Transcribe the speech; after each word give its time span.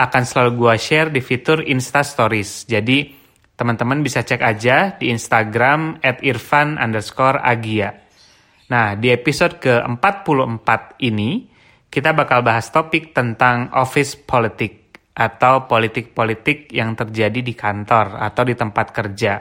akan 0.00 0.22
selalu 0.24 0.50
gue 0.56 0.74
share 0.80 1.12
di 1.12 1.20
fitur 1.20 1.60
Insta 1.60 2.00
Stories. 2.00 2.64
Jadi 2.64 3.12
teman-teman 3.52 4.00
bisa 4.00 4.24
cek 4.24 4.40
aja 4.40 4.96
di 4.96 5.12
Instagram 5.12 6.00
at 6.00 6.24
irfan 6.24 6.80
underscore 6.80 7.36
agia. 7.44 7.92
Nah, 8.72 8.96
di 8.96 9.12
episode 9.12 9.60
ke-44 9.60 10.96
ini, 11.04 11.44
kita 11.92 12.16
bakal 12.16 12.40
bahas 12.40 12.72
topik 12.72 13.12
tentang 13.12 13.68
office 13.76 14.16
politik 14.16 14.96
atau 15.12 15.68
politik-politik 15.68 16.72
yang 16.72 16.96
terjadi 16.96 17.44
di 17.44 17.52
kantor 17.52 18.16
atau 18.16 18.42
di 18.46 18.54
tempat 18.56 18.86
kerja. 18.94 19.32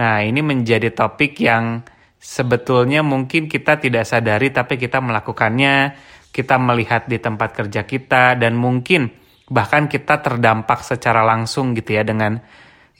Nah, 0.00 0.24
ini 0.24 0.40
menjadi 0.40 0.94
topik 0.94 1.36
yang 1.42 1.84
sebetulnya 2.16 3.04
mungkin 3.04 3.50
kita 3.50 3.76
tidak 3.76 4.08
sadari 4.08 4.48
tapi 4.54 4.80
kita 4.80 5.02
melakukannya, 5.04 5.92
kita 6.32 6.56
melihat 6.56 7.04
di 7.10 7.20
tempat 7.20 7.52
kerja 7.52 7.84
kita 7.84 8.38
dan 8.40 8.56
mungkin 8.56 9.25
bahkan 9.46 9.86
kita 9.86 10.22
terdampak 10.22 10.82
secara 10.82 11.22
langsung 11.22 11.74
gitu 11.74 11.94
ya 11.94 12.02
dengan 12.02 12.42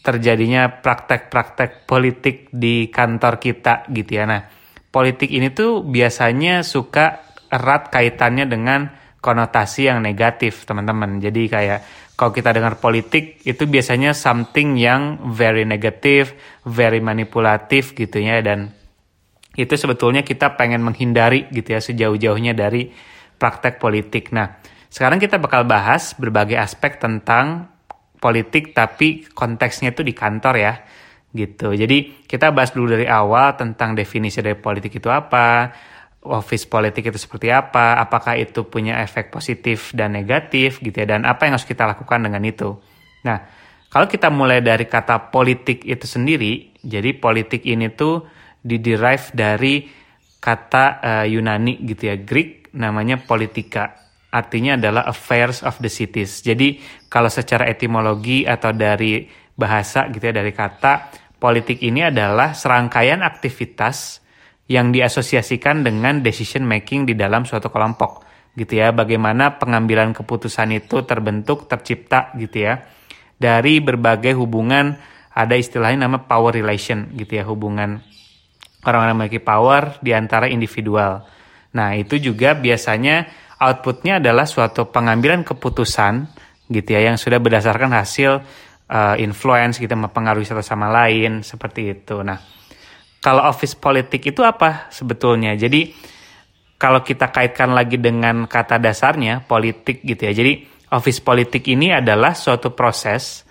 terjadinya 0.06 0.70
praktek-praktek 0.78 1.82
politik 1.90 2.46
di 2.54 2.86
kantor 2.94 3.42
kita 3.42 3.90
gitu 3.90 4.22
ya. 4.22 4.24
Nah, 4.30 4.46
politik 4.94 5.34
ini 5.34 5.50
tuh 5.50 5.82
biasanya 5.82 6.62
suka 6.62 7.26
erat 7.50 7.90
kaitannya 7.90 8.46
dengan 8.46 8.86
konotasi 9.18 9.90
yang 9.90 9.98
negatif, 9.98 10.62
teman-teman. 10.62 11.18
Jadi 11.18 11.50
kayak 11.50 11.80
kalau 12.14 12.30
kita 12.30 12.54
dengar 12.54 12.78
politik 12.78 13.42
itu 13.42 13.66
biasanya 13.66 14.14
something 14.14 14.78
yang 14.78 15.18
very 15.34 15.66
negative, 15.66 16.38
very 16.62 17.02
manipulatif 17.02 17.90
gitu 17.98 18.22
ya 18.22 18.38
dan 18.46 18.70
itu 19.56 19.74
sebetulnya 19.74 20.22
kita 20.22 20.54
pengen 20.54 20.84
menghindari 20.84 21.50
gitu 21.50 21.74
ya 21.74 21.80
sejauh-jauhnya 21.82 22.54
dari 22.54 22.94
praktek 23.36 23.82
politik. 23.82 24.30
Nah, 24.30 24.62
sekarang 24.90 25.18
kita 25.18 25.36
bakal 25.36 25.66
bahas 25.66 26.14
berbagai 26.16 26.56
aspek 26.56 26.98
tentang 27.00 27.68
politik 28.16 28.72
tapi 28.72 29.28
konteksnya 29.30 29.92
itu 29.92 30.00
di 30.00 30.16
kantor 30.16 30.54
ya 30.56 30.74
gitu. 31.36 31.76
Jadi 31.76 32.24
kita 32.24 32.50
bahas 32.50 32.72
dulu 32.72 32.96
dari 32.96 33.04
awal 33.04 33.54
tentang 33.60 33.92
definisi 33.92 34.40
dari 34.40 34.56
politik 34.56 34.96
itu 34.96 35.12
apa, 35.12 35.68
office 36.24 36.64
politik 36.64 37.12
itu 37.12 37.18
seperti 37.20 37.52
apa, 37.52 38.00
apakah 38.00 38.34
itu 38.40 38.64
punya 38.66 38.98
efek 39.04 39.28
positif 39.28 39.92
dan 39.92 40.16
negatif 40.16 40.80
gitu 40.80 40.96
ya, 40.96 41.06
dan 41.06 41.28
apa 41.28 41.46
yang 41.46 41.60
harus 41.60 41.68
kita 41.68 41.84
lakukan 41.84 42.24
dengan 42.24 42.40
itu. 42.42 42.74
Nah, 43.28 43.38
kalau 43.92 44.08
kita 44.08 44.32
mulai 44.32 44.64
dari 44.64 44.88
kata 44.88 45.28
politik 45.28 45.84
itu 45.84 46.08
sendiri, 46.08 46.72
jadi 46.82 47.14
politik 47.14 47.62
ini 47.68 47.92
tuh 47.92 48.26
diderive 48.64 49.30
dari 49.36 49.86
kata 50.40 50.84
uh, 51.04 51.26
Yunani 51.28 51.84
gitu 51.84 52.10
ya, 52.10 52.16
Greek 52.18 52.72
namanya 52.76 53.20
politika 53.22 54.05
artinya 54.32 54.74
adalah 54.78 55.06
affairs 55.06 55.62
of 55.62 55.78
the 55.78 55.90
cities. 55.90 56.42
Jadi 56.42 56.80
kalau 57.06 57.30
secara 57.30 57.68
etimologi 57.70 58.44
atau 58.44 58.74
dari 58.74 59.26
bahasa 59.56 60.12
gitu 60.12 60.28
ya 60.28 60.34
dari 60.36 60.52
kata 60.52 61.08
politik 61.40 61.80
ini 61.80 62.08
adalah 62.08 62.52
serangkaian 62.52 63.24
aktivitas 63.24 64.20
yang 64.66 64.90
diasosiasikan 64.90 65.86
dengan 65.86 66.20
decision 66.20 66.66
making 66.66 67.06
di 67.06 67.14
dalam 67.14 67.46
suatu 67.46 67.70
kelompok 67.70 68.26
gitu 68.58 68.82
ya. 68.82 68.90
Bagaimana 68.90 69.60
pengambilan 69.60 70.16
keputusan 70.16 70.74
itu 70.74 71.06
terbentuk, 71.06 71.70
tercipta 71.70 72.34
gitu 72.34 72.66
ya. 72.66 72.82
Dari 73.36 73.84
berbagai 73.84 74.32
hubungan 74.34 74.96
ada 75.36 75.54
istilahnya 75.54 76.08
nama 76.08 76.24
power 76.24 76.56
relation 76.56 77.12
gitu 77.14 77.36
ya, 77.36 77.44
hubungan 77.44 78.00
orang-orang 78.88 79.16
memiliki 79.20 79.44
power 79.44 80.00
di 80.00 80.16
antara 80.16 80.48
individual. 80.48 81.28
Nah, 81.76 81.92
itu 81.92 82.16
juga 82.16 82.56
biasanya 82.56 83.28
outputnya 83.60 84.20
adalah 84.20 84.44
suatu 84.44 84.88
pengambilan 84.88 85.44
keputusan 85.44 86.28
gitu 86.68 86.88
ya 86.92 87.10
yang 87.12 87.16
sudah 87.16 87.38
berdasarkan 87.38 87.94
hasil 87.94 88.42
uh, 88.90 89.16
influence 89.18 89.78
gitu 89.78 89.94
mempengaruhi 89.94 90.46
satu 90.46 90.62
sama 90.62 90.90
lain 90.90 91.40
seperti 91.46 91.94
itu. 91.94 92.20
Nah, 92.20 92.38
kalau 93.22 93.46
office 93.46 93.78
politik 93.78 94.22
itu 94.34 94.42
apa 94.42 94.90
sebetulnya? 94.90 95.54
Jadi 95.54 95.94
kalau 96.76 97.00
kita 97.00 97.32
kaitkan 97.32 97.72
lagi 97.72 97.96
dengan 97.96 98.44
kata 98.44 98.76
dasarnya 98.76 99.46
politik 99.48 100.04
gitu 100.04 100.28
ya. 100.28 100.32
Jadi 100.36 100.52
office 100.92 101.20
politik 101.24 101.64
ini 101.66 101.90
adalah 101.90 102.36
suatu 102.36 102.76
proses 102.76 103.46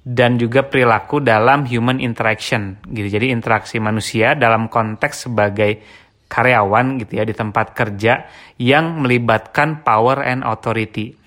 dan 0.00 0.40
juga 0.40 0.64
perilaku 0.64 1.20
dalam 1.20 1.68
human 1.68 2.00
interaction 2.00 2.80
gitu. 2.88 3.20
Jadi 3.20 3.28
interaksi 3.28 3.76
manusia 3.76 4.32
dalam 4.32 4.72
konteks 4.72 5.28
sebagai 5.28 5.84
karyawan 6.30 7.02
gitu 7.02 7.18
ya 7.18 7.26
di 7.26 7.34
tempat 7.34 7.74
kerja 7.74 8.30
yang 8.62 9.02
melibatkan 9.02 9.82
power 9.82 10.22
and 10.22 10.46
authority 10.46 11.18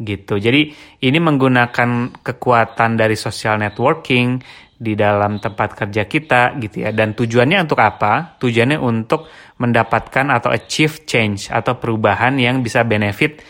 gitu. 0.00 0.40
Jadi 0.40 0.72
ini 1.04 1.18
menggunakan 1.20 2.20
kekuatan 2.24 2.96
dari 2.96 3.16
social 3.16 3.60
networking 3.60 4.40
di 4.76 4.92
dalam 4.92 5.40
tempat 5.40 5.72
kerja 5.72 6.04
kita 6.04 6.56
gitu 6.60 6.88
ya. 6.88 6.90
Dan 6.92 7.12
tujuannya 7.12 7.68
untuk 7.68 7.80
apa? 7.80 8.36
Tujuannya 8.40 8.80
untuk 8.80 9.28
mendapatkan 9.60 10.28
atau 10.32 10.52
achieve 10.52 11.08
change 11.08 11.48
atau 11.48 11.80
perubahan 11.80 12.36
yang 12.36 12.60
bisa 12.60 12.84
benefit 12.84 13.40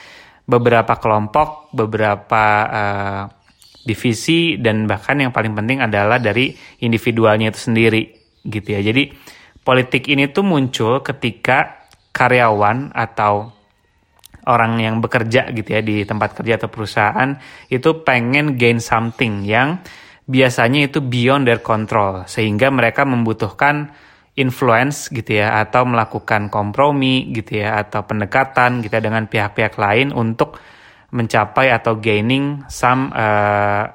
beberapa 0.47 0.95
kelompok, 1.03 1.75
beberapa 1.75 2.45
uh, 2.67 3.23
divisi 3.83 4.59
dan 4.59 4.87
bahkan 4.87 5.19
yang 5.19 5.35
paling 5.35 5.55
penting 5.55 5.83
adalah 5.83 6.23
dari 6.23 6.55
individualnya 6.83 7.51
itu 7.51 7.71
sendiri 7.71 8.03
gitu 8.47 8.69
ya. 8.71 8.81
Jadi 8.83 9.11
politik 9.67 10.07
ini 10.07 10.31
tuh 10.31 10.47
muncul 10.47 11.03
ketika 11.03 11.91
karyawan 12.15 12.95
atau 12.95 13.51
orang 14.47 14.79
yang 14.79 15.03
bekerja 15.03 15.51
gitu 15.51 15.75
ya 15.75 15.83
di 15.83 16.07
tempat 16.07 16.39
kerja 16.39 16.63
atau 16.63 16.71
perusahaan 16.71 17.35
itu 17.67 18.07
pengen 18.07 18.55
gain 18.55 18.79
something 18.79 19.43
yang 19.43 19.83
biasanya 20.31 20.87
itu 20.87 21.03
beyond 21.03 21.51
their 21.51 21.59
control 21.59 22.23
sehingga 22.31 22.71
mereka 22.71 23.03
membutuhkan 23.03 23.91
influence 24.39 25.11
gitu 25.11 25.43
ya 25.43 25.59
atau 25.59 25.83
melakukan 25.83 26.47
kompromi 26.47 27.35
gitu 27.35 27.59
ya 27.67 27.83
atau 27.83 28.07
pendekatan 28.07 28.87
gitu 28.87 28.95
ya 28.95 29.03
dengan 29.03 29.27
pihak-pihak 29.27 29.75
lain 29.75 30.15
untuk 30.15 30.63
mencapai 31.11 31.75
atau 31.75 31.99
gaining 31.99 32.63
some 32.71 33.11
uh, 33.17 33.89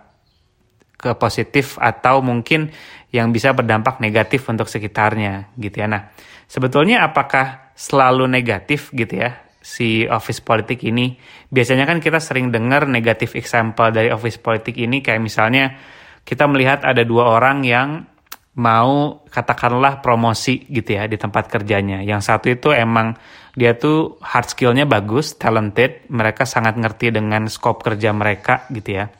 ke 1.01 1.17
positif 1.17 1.81
atau 1.81 2.21
mungkin 2.21 2.69
yang 3.09 3.33
bisa 3.33 3.51
berdampak 3.51 3.97
negatif 3.99 4.45
untuk 4.47 4.69
sekitarnya 4.69 5.51
gitu 5.57 5.81
ya. 5.81 5.87
Nah, 5.89 6.13
sebetulnya 6.45 7.03
apakah 7.03 7.73
selalu 7.73 8.29
negatif 8.29 8.93
gitu 8.93 9.25
ya 9.25 9.41
si 9.59 10.05
office 10.05 10.39
politik 10.39 10.85
ini? 10.85 11.17
Biasanya 11.49 11.89
kan 11.89 11.97
kita 11.97 12.21
sering 12.21 12.53
dengar 12.53 12.85
negatif 12.85 13.33
example 13.33 13.89
dari 13.89 14.13
office 14.13 14.37
politik 14.37 14.77
ini 14.77 15.01
kayak 15.01 15.19
misalnya 15.19 15.75
kita 16.21 16.45
melihat 16.45 16.85
ada 16.85 17.01
dua 17.01 17.33
orang 17.33 17.65
yang 17.65 18.05
mau 18.51 19.23
katakanlah 19.31 20.03
promosi 20.03 20.67
gitu 20.67 20.99
ya 20.99 21.07
di 21.07 21.15
tempat 21.15 21.47
kerjanya. 21.47 22.03
Yang 22.03 22.21
satu 22.27 22.47
itu 22.51 22.69
emang 22.75 23.15
dia 23.55 23.75
tuh 23.75 24.19
hard 24.23 24.47
skillnya 24.51 24.87
bagus, 24.87 25.35
talented, 25.39 26.07
mereka 26.11 26.43
sangat 26.43 26.75
ngerti 26.75 27.15
dengan 27.15 27.47
scope 27.47 27.83
kerja 27.83 28.11
mereka 28.11 28.67
gitu 28.71 29.03
ya. 29.03 29.11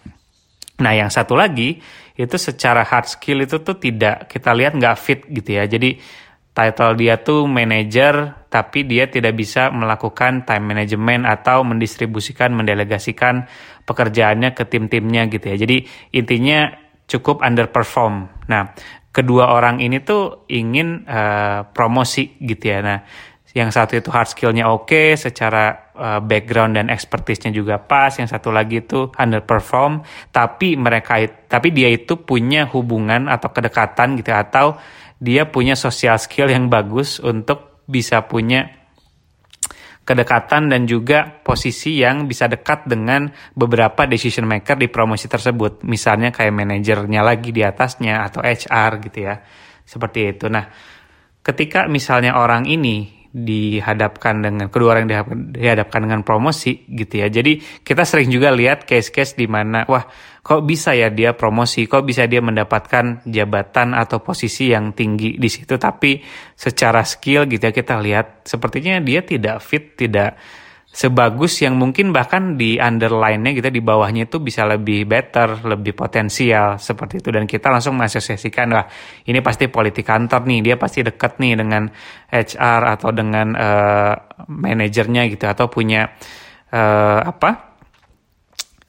Nah 0.81 0.93
yang 0.97 1.13
satu 1.13 1.37
lagi 1.37 1.77
itu 2.17 2.35
secara 2.35 2.83
hard 2.83 3.07
skill 3.07 3.45
itu 3.45 3.61
tuh 3.61 3.77
tidak 3.77 4.27
kita 4.27 4.51
lihat 4.51 4.75
nggak 4.75 4.97
fit 4.97 5.21
gitu 5.29 5.61
ya. 5.61 5.69
Jadi 5.69 6.01
title 6.51 6.99
dia 6.99 7.15
tuh 7.23 7.47
manager 7.47 8.43
tapi 8.51 8.83
dia 8.83 9.07
tidak 9.07 9.39
bisa 9.39 9.71
melakukan 9.71 10.43
time 10.43 10.75
management 10.75 11.23
atau 11.23 11.63
mendistribusikan 11.63 12.51
mendelegasikan 12.51 13.47
pekerjaannya 13.87 14.51
ke 14.51 14.67
tim-timnya 14.67 15.31
gitu 15.31 15.45
ya. 15.55 15.57
Jadi 15.61 15.77
intinya 16.11 16.75
cukup 17.07 17.39
underperform. 17.39 18.47
Nah, 18.51 18.75
kedua 19.11 19.51
orang 19.51 19.79
ini 19.79 19.99
tuh 20.03 20.47
ingin 20.51 21.07
uh, 21.07 21.67
promosi 21.71 22.35
gitu 22.43 22.63
ya. 22.71 22.79
Nah, 22.83 22.99
yang 23.51 23.67
satu 23.67 23.99
itu 23.99 24.07
hard 24.07 24.31
skillnya 24.31 24.71
oke, 24.71 24.87
okay, 24.87 25.19
secara 25.19 25.91
uh, 25.91 26.19
background 26.23 26.79
dan 26.79 26.87
expertise-nya 26.87 27.51
juga 27.51 27.83
pas. 27.83 28.15
Yang 28.15 28.39
satu 28.39 28.47
lagi 28.47 28.79
itu 28.79 29.11
underperform, 29.11 30.07
tapi 30.31 30.79
mereka 30.79 31.19
tapi 31.51 31.75
dia 31.75 31.91
itu 31.91 32.23
punya 32.23 32.71
hubungan 32.71 33.27
atau 33.27 33.51
kedekatan 33.51 34.15
gitu 34.15 34.31
atau 34.31 34.79
dia 35.19 35.51
punya 35.51 35.75
social 35.75 36.15
skill 36.15 36.47
yang 36.47 36.71
bagus 36.71 37.19
untuk 37.19 37.83
bisa 37.91 38.23
punya 38.23 38.81
kedekatan 40.01 40.71
dan 40.71 40.89
juga 40.89 41.29
posisi 41.43 42.01
yang 42.01 42.25
bisa 42.25 42.49
dekat 42.49 42.89
dengan 42.89 43.29
beberapa 43.53 44.09
decision 44.09 44.49
maker 44.49 44.79
di 44.79 44.87
promosi 44.87 45.27
tersebut. 45.27 45.85
Misalnya 45.85 46.33
kayak 46.33 46.55
manajernya 46.55 47.21
lagi 47.21 47.53
di 47.53 47.61
atasnya 47.61 48.25
atau 48.25 48.41
HR 48.41 48.91
gitu 49.11 49.19
ya. 49.27 49.43
Seperti 49.85 50.33
itu. 50.33 50.47
Nah, 50.49 50.65
ketika 51.45 51.85
misalnya 51.85 52.39
orang 52.39 52.65
ini 52.65 53.20
dihadapkan 53.31 54.43
dengan 54.43 54.67
kedua 54.67 54.99
orang 54.99 55.07
dihadapkan 55.55 56.03
dengan 56.03 56.21
promosi 56.27 56.83
gitu 56.91 57.23
ya. 57.23 57.31
Jadi 57.31 57.63
kita 57.83 58.03
sering 58.03 58.27
juga 58.27 58.51
lihat 58.51 58.83
case-case 58.83 59.39
di 59.39 59.47
mana 59.47 59.87
wah 59.87 60.03
kok 60.43 60.67
bisa 60.67 60.91
ya 60.91 61.07
dia 61.07 61.31
promosi, 61.31 61.87
kok 61.87 62.03
bisa 62.03 62.27
dia 62.27 62.43
mendapatkan 62.43 63.23
jabatan 63.23 63.95
atau 63.95 64.19
posisi 64.19 64.75
yang 64.75 64.91
tinggi 64.91 65.39
di 65.39 65.47
situ 65.47 65.79
tapi 65.79 66.19
secara 66.53 67.07
skill 67.07 67.47
gitu 67.47 67.63
ya 67.63 67.73
kita 67.73 67.95
lihat 68.03 68.43
sepertinya 68.43 68.99
dia 68.99 69.23
tidak 69.23 69.63
fit, 69.63 69.95
tidak 69.95 70.35
sebagus 70.91 71.63
yang 71.63 71.79
mungkin 71.79 72.11
bahkan 72.11 72.59
di 72.59 72.75
underline-nya 72.75 73.55
gitu 73.55 73.71
di 73.71 73.79
bawahnya 73.79 74.27
itu 74.27 74.43
bisa 74.43 74.67
lebih 74.67 75.07
better, 75.07 75.63
lebih 75.63 75.95
potensial 75.95 76.75
seperti 76.75 77.23
itu 77.23 77.31
dan 77.31 77.47
kita 77.47 77.71
langsung 77.71 77.95
mengasosiasikan 77.95 78.67
wah 78.75 78.85
ini 79.23 79.39
pasti 79.39 79.71
politik 79.71 80.03
kantor 80.03 80.43
nih, 80.43 80.59
dia 80.59 80.75
pasti 80.75 80.99
dekat 80.99 81.39
nih 81.39 81.55
dengan 81.55 81.87
HR 82.27 82.81
atau 82.99 83.09
dengan 83.15 83.47
uh, 83.55 84.15
manajernya 84.51 85.31
gitu 85.31 85.47
atau 85.47 85.71
punya 85.71 86.11
uh, 86.75 87.19
apa 87.23 87.71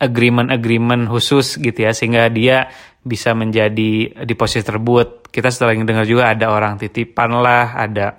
agreement-agreement 0.02 1.06
khusus 1.06 1.62
gitu 1.62 1.87
ya 1.87 1.94
sehingga 1.94 2.26
dia 2.34 2.66
bisa 2.99 3.31
menjadi 3.34 4.26
di 4.26 4.34
posisi 4.34 4.66
tersebut. 4.66 5.31
Kita 5.31 5.49
sering 5.54 5.87
dengar 5.87 6.02
juga 6.02 6.34
ada 6.34 6.50
orang 6.50 6.76
titipan 6.82 7.31
lah, 7.38 7.78
ada 7.78 8.19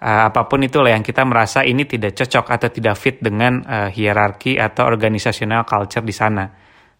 uh, 0.00 0.32
apa 0.32 0.48
pun 0.48 0.64
itulah 0.64 0.90
yang 0.96 1.04
kita 1.04 1.22
merasa 1.28 1.62
ini 1.62 1.84
tidak 1.84 2.16
cocok 2.16 2.48
atau 2.48 2.68
tidak 2.72 2.96
fit 2.96 3.20
dengan 3.20 3.60
uh, 3.62 3.88
hierarki 3.92 4.56
atau 4.56 4.88
organisasional 4.88 5.68
culture 5.68 6.02
di 6.02 6.14
sana. 6.16 6.48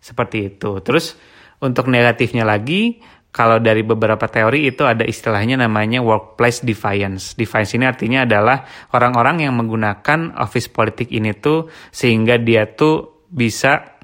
Seperti 0.00 0.56
itu. 0.56 0.80
Terus 0.80 1.16
untuk 1.60 1.88
negatifnya 1.92 2.44
lagi, 2.44 3.00
kalau 3.30 3.62
dari 3.62 3.86
beberapa 3.86 4.26
teori 4.26 4.66
itu 4.66 4.82
ada 4.82 5.06
istilahnya 5.06 5.60
namanya 5.60 6.02
workplace 6.02 6.66
defiance. 6.66 7.38
Defiance 7.38 7.78
ini 7.78 7.86
artinya 7.86 8.26
adalah 8.26 8.66
orang-orang 8.90 9.46
yang 9.46 9.54
menggunakan 9.54 10.34
office 10.40 10.66
politik 10.66 11.14
ini 11.14 11.36
tuh 11.38 11.70
sehingga 11.94 12.42
dia 12.42 12.66
tuh 12.74 13.22
bisa 13.30 14.00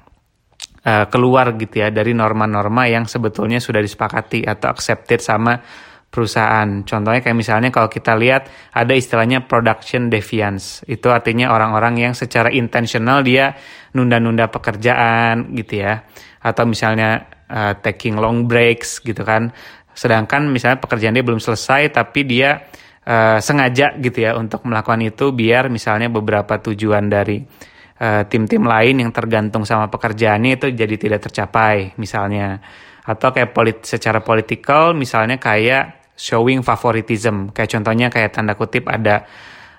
uh, 0.87 1.05
keluar 1.11 1.59
gitu 1.59 1.83
ya 1.83 1.91
dari 1.91 2.15
norma-norma 2.15 2.87
yang 2.87 3.03
sebetulnya 3.03 3.59
sudah 3.59 3.83
disepakati 3.83 4.47
atau 4.47 4.71
accepted 4.71 5.19
sama 5.19 5.59
perusahaan. 6.07 6.81
Contohnya 6.87 7.19
kayak 7.21 7.37
misalnya 7.37 7.69
kalau 7.69 7.91
kita 7.91 8.15
lihat 8.15 8.47
ada 8.73 8.93
istilahnya 8.95 9.45
production 9.45 10.07
deviance. 10.07 10.81
Itu 10.87 11.11
artinya 11.11 11.51
orang-orang 11.51 12.09
yang 12.09 12.13
secara 12.15 12.49
intensional 12.49 13.21
dia 13.21 13.53
nunda-nunda 13.93 14.47
pekerjaan 14.47 15.53
gitu 15.53 15.83
ya. 15.83 16.07
Atau 16.41 16.65
misalnya 16.65 17.27
uh, 17.51 17.75
taking 17.77 18.17
long 18.17 18.47
breaks 18.47 19.03
gitu 19.03 19.21
kan. 19.21 19.51
Sedangkan 19.93 20.47
misalnya 20.47 20.79
pekerjaan 20.81 21.13
dia 21.13 21.25
belum 21.25 21.41
selesai 21.41 21.91
tapi 21.91 22.23
dia 22.23 22.65
uh, 23.07 23.37
sengaja 23.39 23.95
gitu 23.97 24.19
ya 24.21 24.35
untuk 24.35 24.67
melakukan 24.67 25.01
itu 25.01 25.31
biar 25.31 25.71
misalnya 25.71 26.11
beberapa 26.11 26.59
tujuan 26.59 27.07
dari 27.07 27.41
uh, 28.01 28.23
tim-tim 28.27 28.61
lain 28.67 29.01
yang 29.01 29.11
tergantung 29.15 29.63
sama 29.63 29.87
pekerjaannya 29.87 30.59
itu 30.59 30.67
jadi 30.75 30.95
tidak 30.99 31.31
tercapai 31.31 31.97
misalnya 31.97 32.61
atau 33.07 33.31
kayak 33.31 33.55
polit 33.55 33.77
secara 33.87 34.19
politikal 34.19 34.91
misalnya 34.91 35.39
kayak 35.39 35.96
showing 36.17 36.65
favoritism. 36.65 37.53
Kayak 37.53 37.79
contohnya 37.79 38.07
kayak 38.09 38.33
tanda 38.33 38.57
kutip 38.57 38.89
ada 38.89 39.23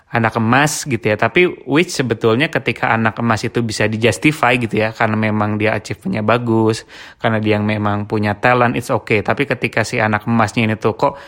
anak 0.09 0.41
emas 0.41 0.87
gitu 0.89 1.03
ya. 1.03 1.19
Tapi 1.19 1.67
which 1.69 1.93
sebetulnya 1.93 2.49
ketika 2.49 2.95
anak 2.95 3.19
emas 3.21 3.45
itu 3.45 3.61
bisa 3.61 3.85
dijustify 3.85 4.57
gitu 4.57 4.81
ya 4.81 4.97
karena 4.97 5.19
memang 5.19 5.61
dia 5.61 5.77
achievementnya 5.77 6.25
bagus 6.25 6.89
karena 7.21 7.43
dia 7.43 7.61
yang 7.61 7.69
memang 7.69 8.09
punya 8.09 8.39
talent 8.39 8.79
it's 8.79 8.89
okay. 8.89 9.21
Tapi 9.21 9.45
ketika 9.45 9.85
si 9.85 10.01
anak 10.01 10.25
emasnya 10.25 10.65
ini 10.65 10.75
tuh 10.81 10.97
kok 10.97 11.21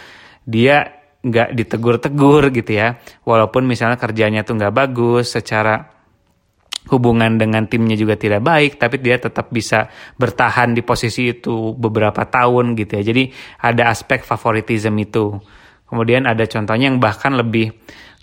dia 0.47 0.97
nggak 1.21 1.53
ditegur-tegur 1.53 2.49
gitu 2.49 2.81
ya 2.81 2.97
walaupun 3.29 3.69
misalnya 3.69 4.01
kerjanya 4.01 4.41
tuh 4.41 4.57
nggak 4.57 4.73
bagus 4.73 5.37
secara 5.37 6.00
hubungan 6.89 7.37
dengan 7.37 7.69
timnya 7.69 7.93
juga 7.93 8.17
tidak 8.17 8.41
baik, 8.41 8.81
tapi 8.81 9.05
dia 9.05 9.21
tetap 9.21 9.53
bisa 9.53 9.93
bertahan 10.17 10.73
di 10.73 10.81
posisi 10.81 11.29
itu 11.29 11.77
beberapa 11.77 12.25
tahun 12.25 12.73
gitu 12.73 12.97
ya. 12.97 13.03
Jadi 13.05 13.25
ada 13.61 13.93
aspek 13.93 14.25
favoritism 14.25 14.97
itu. 14.97 15.37
Kemudian 15.85 16.25
ada 16.25 16.47
contohnya 16.47 16.89
yang 16.89 17.03
bahkan 17.03 17.37
lebih 17.37 17.75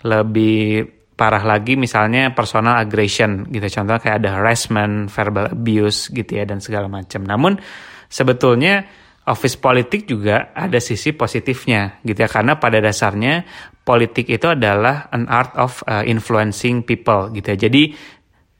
lebih 0.02 0.88
parah 1.18 1.42
lagi 1.42 1.74
misalnya 1.74 2.34
personal 2.34 2.78
aggression 2.82 3.46
gitu. 3.50 3.66
Contohnya 3.66 4.00
kayak 4.02 4.16
ada 4.22 4.30
harassment, 4.42 5.10
verbal 5.10 5.54
abuse 5.54 6.10
gitu 6.10 6.38
ya 6.38 6.46
dan 6.46 6.58
segala 6.58 6.86
macam. 6.86 7.22
Namun 7.26 7.58
sebetulnya 8.06 8.86
office 9.28 9.60
politik 9.60 10.08
juga 10.08 10.56
ada 10.56 10.80
sisi 10.80 11.12
positifnya 11.12 12.00
gitu 12.00 12.16
ya 12.24 12.30
karena 12.32 12.56
pada 12.56 12.80
dasarnya 12.80 13.44
politik 13.84 14.32
itu 14.32 14.48
adalah 14.48 15.12
an 15.12 15.28
art 15.28 15.52
of 15.60 15.84
uh, 15.84 16.00
influencing 16.06 16.80
people 16.86 17.28
gitu 17.34 17.52
ya. 17.52 17.68
Jadi 17.68 17.92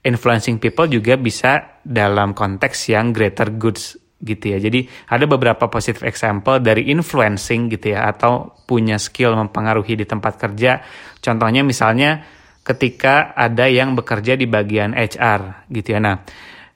influencing 0.05 0.63
people 0.63 0.87
juga 0.87 1.19
bisa 1.19 1.81
dalam 1.83 2.37
konteks 2.37 2.93
yang 2.93 3.11
greater 3.11 3.51
goods 3.55 3.99
gitu 4.19 4.55
ya. 4.55 4.59
Jadi 4.59 4.87
ada 5.11 5.25
beberapa 5.31 5.71
positive 5.71 6.07
example 6.07 6.59
dari 6.59 6.91
influencing 6.91 7.71
gitu 7.71 7.95
ya 7.95 8.11
atau 8.11 8.59
punya 8.67 8.99
skill 8.99 9.39
mempengaruhi 9.39 9.95
di 9.95 10.07
tempat 10.07 10.39
kerja. 10.39 10.83
Contohnya 11.23 11.63
misalnya 11.63 12.23
ketika 12.67 13.33
ada 13.33 13.71
yang 13.71 13.95
bekerja 13.95 14.35
di 14.35 14.45
bagian 14.45 14.93
HR 14.93 15.71
gitu 15.71 15.97
ya. 15.97 16.01
Nah, 16.03 16.21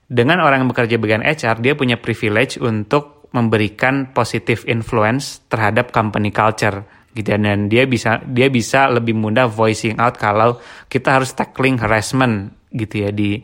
dengan 0.06 0.40
orang 0.40 0.64
yang 0.64 0.70
bekerja 0.70 0.96
di 0.96 1.02
bagian 1.02 1.24
HR 1.26 1.56
dia 1.60 1.74
punya 1.74 1.98
privilege 1.98 2.56
untuk 2.62 3.28
memberikan 3.32 4.12
positive 4.12 4.68
influence 4.68 5.40
terhadap 5.48 5.90
company 5.90 6.28
culture 6.30 6.84
gitu 7.16 7.32
ya. 7.32 7.38
dan 7.40 7.68
dia 7.68 7.84
bisa 7.88 8.20
dia 8.24 8.48
bisa 8.48 8.88
lebih 8.88 9.16
mudah 9.16 9.48
voicing 9.48 9.96
out 10.00 10.16
kalau 10.16 10.60
kita 10.88 11.20
harus 11.20 11.32
tackling 11.32 11.80
harassment 11.80 12.52
gitu 12.72 13.06
ya 13.06 13.10
di 13.12 13.40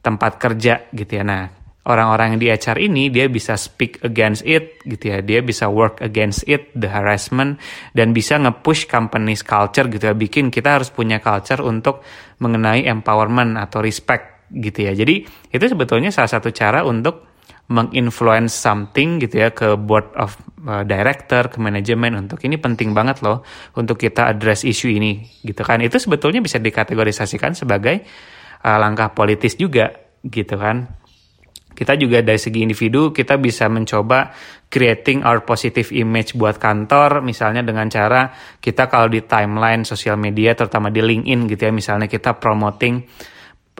tempat 0.00 0.40
kerja 0.40 0.88
gitu 0.94 1.12
ya. 1.20 1.24
Nah, 1.26 1.44
orang-orang 1.84 2.36
yang 2.36 2.40
di 2.40 2.48
HR 2.48 2.78
ini 2.80 3.08
dia 3.08 3.26
bisa 3.26 3.58
speak 3.58 4.00
against 4.06 4.46
it 4.46 4.80
gitu 4.86 5.12
ya. 5.12 5.18
Dia 5.20 5.40
bisa 5.42 5.68
work 5.68 6.00
against 6.00 6.46
it, 6.46 6.72
the 6.78 6.88
harassment 6.88 7.60
dan 7.92 8.14
bisa 8.14 8.38
nge-push 8.40 8.88
company's 8.88 9.44
culture 9.44 9.88
gitu 9.88 10.12
ya. 10.12 10.14
Bikin 10.16 10.48
kita 10.52 10.80
harus 10.80 10.88
punya 10.92 11.18
culture 11.20 11.60
untuk 11.60 12.04
mengenai 12.40 12.84
empowerment 12.88 13.56
atau 13.60 13.84
respect 13.84 14.48
gitu 14.52 14.88
ya. 14.88 14.92
Jadi 14.92 15.24
itu 15.52 15.64
sebetulnya 15.64 16.10
salah 16.10 16.30
satu 16.30 16.50
cara 16.50 16.82
untuk 16.86 17.30
menginfluence 17.70 18.50
something 18.50 19.22
gitu 19.22 19.46
ya 19.46 19.54
ke 19.54 19.78
board 19.78 20.10
of 20.18 20.34
uh, 20.66 20.82
director, 20.82 21.46
ke 21.46 21.62
manajemen 21.62 22.18
untuk 22.18 22.42
ini 22.42 22.58
penting 22.58 22.90
banget 22.90 23.22
loh 23.22 23.46
untuk 23.78 23.94
kita 23.94 24.26
address 24.26 24.66
isu 24.66 24.90
ini 24.90 25.22
gitu 25.46 25.62
kan. 25.62 25.78
Itu 25.78 26.02
sebetulnya 26.02 26.42
bisa 26.42 26.58
dikategorisasikan 26.58 27.54
sebagai 27.54 28.02
uh, 28.64 28.78
langkah 28.80 29.12
politis 29.12 29.56
juga 29.56 29.92
gitu 30.24 30.56
kan. 30.56 31.00
Kita 31.70 31.96
juga 31.96 32.20
dari 32.20 32.36
segi 32.36 32.60
individu 32.60 33.08
kita 33.08 33.40
bisa 33.40 33.64
mencoba 33.70 34.34
creating 34.68 35.24
our 35.24 35.42
positive 35.48 35.88
image 35.96 36.36
buat 36.36 36.60
kantor 36.60 37.24
misalnya 37.24 37.64
dengan 37.64 37.88
cara 37.88 38.28
kita 38.60 38.84
kalau 38.90 39.08
di 39.08 39.24
timeline 39.24 39.88
sosial 39.88 40.20
media 40.20 40.52
terutama 40.52 40.92
di 40.92 41.00
LinkedIn 41.00 41.48
gitu 41.48 41.62
ya 41.70 41.72
misalnya 41.72 42.04
kita 42.04 42.36
promoting 42.36 43.00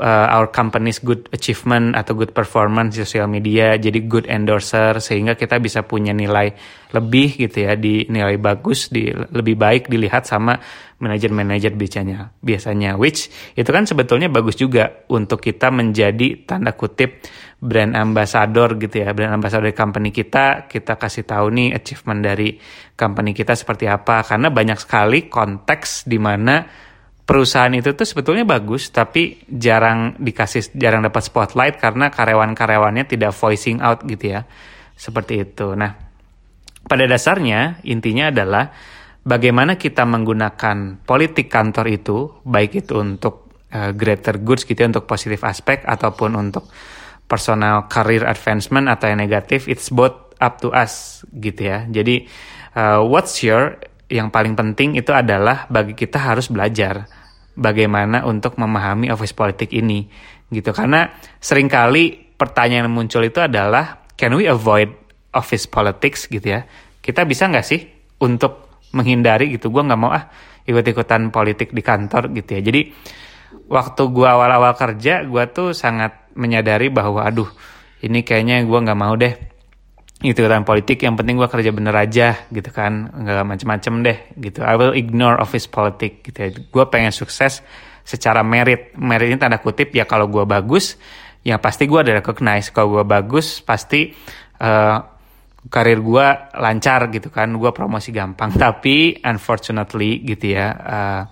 uh, 0.01 0.27
our 0.35 0.49
company's 0.49 0.99
good 0.99 1.29
achievement 1.31 1.95
atau 1.95 2.17
good 2.17 2.33
performance 2.33 2.97
di 2.97 3.05
sosial 3.05 3.29
media 3.29 3.77
jadi 3.77 4.01
good 4.09 4.27
endorser 4.27 4.99
sehingga 4.99 5.37
kita 5.37 5.61
bisa 5.61 5.85
punya 5.85 6.17
nilai 6.17 6.51
lebih 6.91 7.39
gitu 7.39 7.71
ya 7.71 7.79
di 7.79 8.09
nilai 8.11 8.41
bagus 8.41 8.91
di 8.91 9.13
lebih 9.13 9.55
baik 9.55 9.87
dilihat 9.87 10.27
sama 10.27 10.59
manajer-manajer 11.01 11.73
biasanya 11.77 12.35
biasanya 12.43 12.99
which 12.99 13.31
itu 13.55 13.71
kan 13.71 13.87
sebetulnya 13.87 14.29
bagus 14.29 14.59
juga 14.59 15.07
untuk 15.13 15.41
kita 15.41 15.71
menjadi 15.71 16.45
tanda 16.45 16.75
kutip 16.75 17.25
brand 17.61 17.93
ambassador 17.95 18.77
gitu 18.81 19.05
ya 19.05 19.13
brand 19.13 19.37
ambassador 19.37 19.69
dari 19.69 19.77
company 19.77 20.11
kita 20.11 20.67
kita 20.67 20.97
kasih 20.97 21.25
tahu 21.29 21.47
nih 21.53 21.69
achievement 21.77 22.21
dari 22.21 22.57
company 22.97 23.37
kita 23.37 23.53
seperti 23.57 23.89
apa 23.89 24.25
karena 24.25 24.49
banyak 24.53 24.79
sekali 24.81 25.29
konteks 25.29 26.09
di 26.09 26.19
mana 26.21 26.89
perusahaan 27.31 27.71
itu 27.71 27.95
tuh 27.95 28.03
sebetulnya 28.03 28.43
bagus 28.43 28.91
tapi 28.91 29.39
jarang 29.47 30.19
dikasih 30.19 30.75
jarang 30.75 31.07
dapat 31.07 31.23
spotlight 31.23 31.79
karena 31.79 32.11
karyawan-karyawannya 32.11 33.07
tidak 33.07 33.31
voicing 33.39 33.79
out 33.79 34.03
gitu 34.03 34.35
ya. 34.35 34.43
Seperti 34.99 35.47
itu. 35.47 35.79
Nah, 35.79 35.95
pada 36.91 37.07
dasarnya 37.07 37.87
intinya 37.87 38.35
adalah 38.35 38.75
bagaimana 39.23 39.79
kita 39.79 40.03
menggunakan 40.03 41.07
politik 41.07 41.47
kantor 41.47 41.87
itu 41.95 42.43
baik 42.43 42.83
itu 42.83 42.99
untuk 42.99 43.63
uh, 43.71 43.95
greater 43.95 44.43
goods 44.43 44.67
gitu 44.67 44.83
ya 44.83 44.91
untuk 44.91 45.07
positif 45.07 45.47
aspek 45.47 45.87
ataupun 45.87 46.35
untuk 46.35 46.67
personal 47.31 47.87
career 47.87 48.27
advancement 48.27 48.91
atau 48.91 49.07
yang 49.07 49.23
negatif 49.23 49.71
it's 49.71 49.87
both 49.95 50.35
up 50.43 50.59
to 50.59 50.75
us 50.75 51.23
gitu 51.31 51.63
ya. 51.63 51.87
Jadi 51.87 52.27
uh, 52.75 53.07
what's 53.07 53.39
your 53.47 53.79
yang 54.11 54.35
paling 54.35 54.59
penting 54.59 54.99
itu 54.99 55.15
adalah 55.15 55.71
bagi 55.71 55.95
kita 55.95 56.19
harus 56.19 56.51
belajar 56.51 57.20
bagaimana 57.57 58.27
untuk 58.27 58.57
memahami 58.57 59.11
office 59.11 59.35
politik 59.35 59.71
ini 59.75 60.07
gitu. 60.51 60.71
Karena 60.75 61.11
sering 61.39 61.71
kali 61.71 62.35
pertanyaan 62.35 62.89
yang 62.91 62.95
muncul 62.95 63.23
itu 63.23 63.39
adalah 63.43 64.07
can 64.15 64.35
we 64.35 64.47
avoid 64.47 64.91
office 65.35 65.67
politics? 65.71 66.27
gitu 66.27 66.45
ya. 66.45 66.67
Kita 67.01 67.25
bisa 67.25 67.47
nggak 67.49 67.67
sih 67.67 67.81
untuk 68.21 68.83
menghindari 68.93 69.55
gitu? 69.55 69.71
Gue 69.71 69.87
nggak 69.87 70.01
mau 70.01 70.11
ah 70.11 70.29
ikut-ikutan 70.67 71.33
politik 71.33 71.73
di 71.73 71.83
kantor 71.83 72.31
gitu 72.37 72.59
ya. 72.59 72.61
Jadi 72.63 72.81
waktu 73.71 74.03
gue 74.11 74.29
awal-awal 74.29 74.75
kerja 74.79 75.27
gue 75.27 75.45
tuh 75.51 75.75
sangat 75.75 76.31
menyadari 76.35 76.91
bahwa 76.91 77.27
aduh 77.27 77.49
ini 78.01 78.23
kayaknya 78.23 78.63
gue 78.63 78.79
nggak 78.79 78.99
mau 78.99 79.15
deh 79.19 79.35
itu 80.21 80.45
kan 80.45 80.69
politik 80.69 81.01
yang 81.01 81.17
penting 81.17 81.41
gue 81.41 81.49
kerja 81.49 81.73
bener 81.73 81.97
aja 81.97 82.45
gitu 82.53 82.69
kan. 82.69 83.09
Nggak 83.09 83.45
macem-macem 83.49 83.95
deh 84.05 84.19
gitu. 84.37 84.61
I 84.61 84.77
will 84.77 84.93
ignore 84.93 85.41
office 85.41 85.65
politik 85.65 86.21
gitu 86.21 86.39
ya. 86.45 86.49
Gue 86.53 86.85
pengen 86.93 87.09
sukses 87.09 87.65
secara 88.05 88.45
merit. 88.45 88.93
Merit 89.01 89.33
ini 89.33 89.41
tanda 89.41 89.57
kutip 89.57 89.97
ya 89.97 90.05
kalau 90.05 90.29
gue 90.29 90.45
bagus 90.45 91.01
ya 91.41 91.57
pasti 91.57 91.89
gue 91.89 92.01
ada 92.05 92.21
recognize. 92.21 92.69
Kalau 92.69 93.01
gue 93.01 93.05
bagus 93.09 93.65
pasti 93.65 94.13
uh, 94.61 94.99
karir 95.73 96.05
gue 96.05 96.27
lancar 96.53 97.09
gitu 97.09 97.33
kan. 97.33 97.49
Gue 97.57 97.73
promosi 97.73 98.13
gampang. 98.13 98.53
Tapi 98.69 99.25
unfortunately 99.25 100.21
gitu 100.21 100.53
ya 100.53 100.69
uh, 100.77 101.23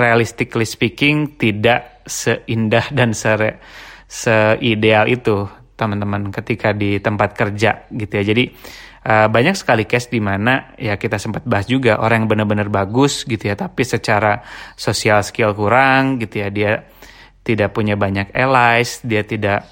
realistically 0.00 0.64
speaking 0.64 1.36
tidak 1.36 2.08
seindah 2.08 2.88
dan 2.88 3.12
se 3.12 3.36
seideal 4.08 5.12
itu 5.12 5.61
teman-teman 5.76 6.30
ketika 6.30 6.70
di 6.76 7.00
tempat 7.02 7.34
kerja 7.34 7.88
gitu 7.90 8.12
ya. 8.12 8.24
Jadi 8.24 8.44
uh, 9.08 9.26
banyak 9.28 9.56
sekali 9.56 9.84
case 9.88 10.12
di 10.12 10.20
mana 10.20 10.76
ya 10.78 10.96
kita 10.96 11.16
sempat 11.16 11.44
bahas 11.44 11.66
juga 11.66 11.98
orang 11.98 12.24
yang 12.24 12.30
benar-benar 12.30 12.68
bagus 12.68 13.24
gitu 13.24 13.50
ya, 13.50 13.56
tapi 13.58 13.82
secara 13.82 14.42
sosial 14.76 15.24
skill 15.24 15.56
kurang 15.56 16.22
gitu 16.22 16.44
ya. 16.44 16.48
Dia 16.52 16.72
tidak 17.42 17.74
punya 17.74 17.98
banyak 17.98 18.30
allies, 18.32 19.02
dia 19.02 19.26
tidak 19.26 19.66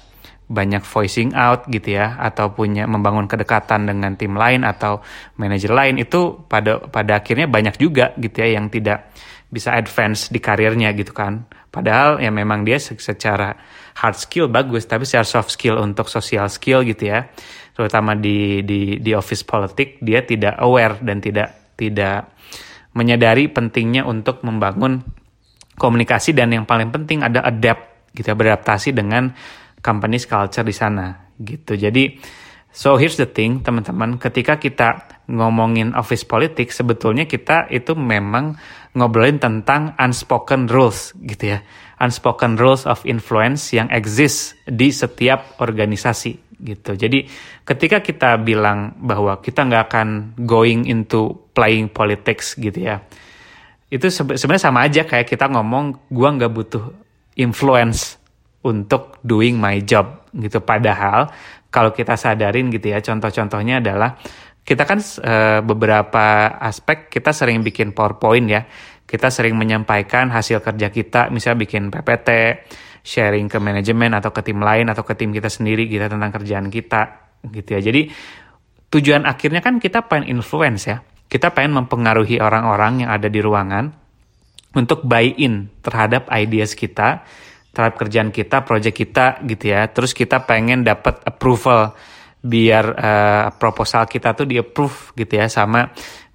banyak 0.51 0.83
voicing 0.83 1.31
out 1.31 1.63
gitu 1.71 1.95
ya 1.95 2.19
atau 2.19 2.51
punya 2.51 2.83
membangun 2.83 3.23
kedekatan 3.23 3.87
dengan 3.87 4.19
tim 4.19 4.35
lain 4.35 4.67
atau 4.67 4.99
manajer 5.39 5.71
lain 5.71 5.95
itu 6.03 6.43
pada 6.43 6.83
pada 6.91 7.23
akhirnya 7.23 7.47
banyak 7.47 7.79
juga 7.79 8.11
gitu 8.19 8.43
ya 8.43 8.59
yang 8.59 8.67
tidak 8.67 9.15
bisa 9.47 9.71
advance 9.71 10.27
di 10.27 10.43
karirnya 10.43 10.91
gitu 10.91 11.15
kan. 11.15 11.47
Padahal 11.71 12.19
ya 12.19 12.27
memang 12.35 12.67
dia 12.67 12.75
secara 12.83 13.55
hard 13.95 14.17
skill 14.19 14.51
bagus, 14.51 14.83
tapi 14.83 15.07
secara 15.07 15.23
soft 15.23 15.55
skill 15.55 15.79
untuk 15.79 16.11
social 16.11 16.51
skill 16.51 16.83
gitu 16.83 17.07
ya, 17.07 17.31
terutama 17.71 18.11
di 18.19 18.59
di 18.67 18.99
di 18.99 19.11
office 19.15 19.47
politik 19.47 19.95
dia 20.03 20.27
tidak 20.27 20.59
aware 20.59 20.99
dan 20.99 21.23
tidak 21.23 21.71
tidak 21.79 22.27
menyadari 22.91 23.47
pentingnya 23.47 24.03
untuk 24.03 24.43
membangun 24.43 24.99
komunikasi 25.79 26.35
dan 26.35 26.51
yang 26.51 26.67
paling 26.67 26.91
penting 26.91 27.23
ada 27.23 27.39
adapt 27.47 28.11
gitu 28.11 28.27
ya, 28.27 28.35
beradaptasi 28.35 28.91
dengan 28.91 29.31
company 29.79 30.19
culture 30.19 30.67
di 30.67 30.75
sana 30.75 31.31
gitu. 31.39 31.79
Jadi 31.79 32.19
so 32.67 32.99
here's 32.99 33.15
the 33.15 33.31
thing 33.31 33.63
teman-teman, 33.63 34.19
ketika 34.19 34.59
kita 34.59 35.20
ngomongin 35.31 35.95
office 35.95 36.27
politik 36.27 36.75
sebetulnya 36.75 37.23
kita 37.23 37.71
itu 37.71 37.95
memang 37.95 38.59
ngobrolin 38.91 39.39
tentang 39.39 39.95
unspoken 39.95 40.67
rules 40.67 41.15
gitu 41.23 41.55
ya 41.55 41.59
unspoken 42.01 42.57
rules 42.57 42.89
of 42.89 43.05
influence 43.05 43.71
yang 43.71 43.87
exist 43.93 44.57
di 44.65 44.89
setiap 44.89 45.61
organisasi 45.61 46.57
gitu. 46.61 46.97
Jadi 46.97 47.29
ketika 47.61 48.01
kita 48.01 48.41
bilang 48.41 48.97
bahwa 48.97 49.37
kita 49.37 49.69
nggak 49.69 49.83
akan 49.89 50.07
going 50.41 50.89
into 50.89 51.49
playing 51.53 51.93
politics 51.93 52.57
gitu 52.57 52.89
ya, 52.89 53.05
itu 53.93 54.09
sebenarnya 54.09 54.61
sama 54.61 54.89
aja 54.89 55.05
kayak 55.05 55.29
kita 55.29 55.45
ngomong 55.53 56.09
gua 56.09 56.33
nggak 56.33 56.51
butuh 56.51 56.85
influence 57.37 58.17
untuk 58.65 59.21
doing 59.21 59.61
my 59.61 59.77
job 59.85 60.25
gitu. 60.33 60.61
Padahal 60.61 61.29
kalau 61.69 61.93
kita 61.93 62.17
sadarin 62.17 62.73
gitu 62.73 62.91
ya, 62.91 62.99
contoh-contohnya 62.99 63.79
adalah 63.79 64.17
kita 64.61 64.83
kan 64.85 64.99
uh, 65.01 65.59
beberapa 65.65 66.53
aspek 66.61 67.09
kita 67.09 67.33
sering 67.33 67.65
bikin 67.65 67.97
PowerPoint 67.97 68.47
ya 68.47 68.61
kita 69.11 69.27
sering 69.27 69.59
menyampaikan 69.59 70.31
hasil 70.31 70.63
kerja 70.63 70.87
kita, 70.87 71.27
misalnya 71.35 71.67
bikin 71.67 71.91
PPT, 71.91 72.29
sharing 73.03 73.51
ke 73.51 73.59
manajemen 73.59 74.15
atau 74.15 74.31
ke 74.31 74.39
tim 74.39 74.63
lain 74.63 74.87
atau 74.87 75.03
ke 75.03 75.19
tim 75.19 75.35
kita 75.35 75.51
sendiri 75.51 75.83
kita 75.83 76.07
gitu, 76.07 76.15
tentang 76.15 76.31
kerjaan 76.31 76.71
kita 76.71 77.01
gitu 77.51 77.69
ya. 77.75 77.81
Jadi 77.83 78.07
tujuan 78.87 79.27
akhirnya 79.27 79.59
kan 79.59 79.83
kita 79.83 80.07
pengen 80.07 80.31
influence 80.31 80.87
ya. 80.87 81.03
Kita 81.27 81.51
pengen 81.51 81.83
mempengaruhi 81.83 82.39
orang-orang 82.39 83.03
yang 83.03 83.11
ada 83.11 83.27
di 83.27 83.43
ruangan 83.43 83.91
untuk 84.79 85.03
buy 85.03 85.27
in 85.43 85.67
terhadap 85.83 86.31
ideas 86.31 86.71
kita, 86.71 87.27
terhadap 87.75 87.99
kerjaan 87.99 88.31
kita, 88.31 88.63
project 88.63 88.95
kita 88.95 89.43
gitu 89.43 89.75
ya. 89.75 89.91
Terus 89.91 90.15
kita 90.15 90.47
pengen 90.47 90.87
dapat 90.87 91.19
approval 91.27 91.99
biar 92.41 92.85
uh, 92.97 93.45
proposal 93.53 94.09
kita 94.09 94.33
tuh 94.33 94.49
di 94.49 94.57
approve 94.57 95.13
gitu 95.13 95.37
ya 95.37 95.45
sama 95.45 95.85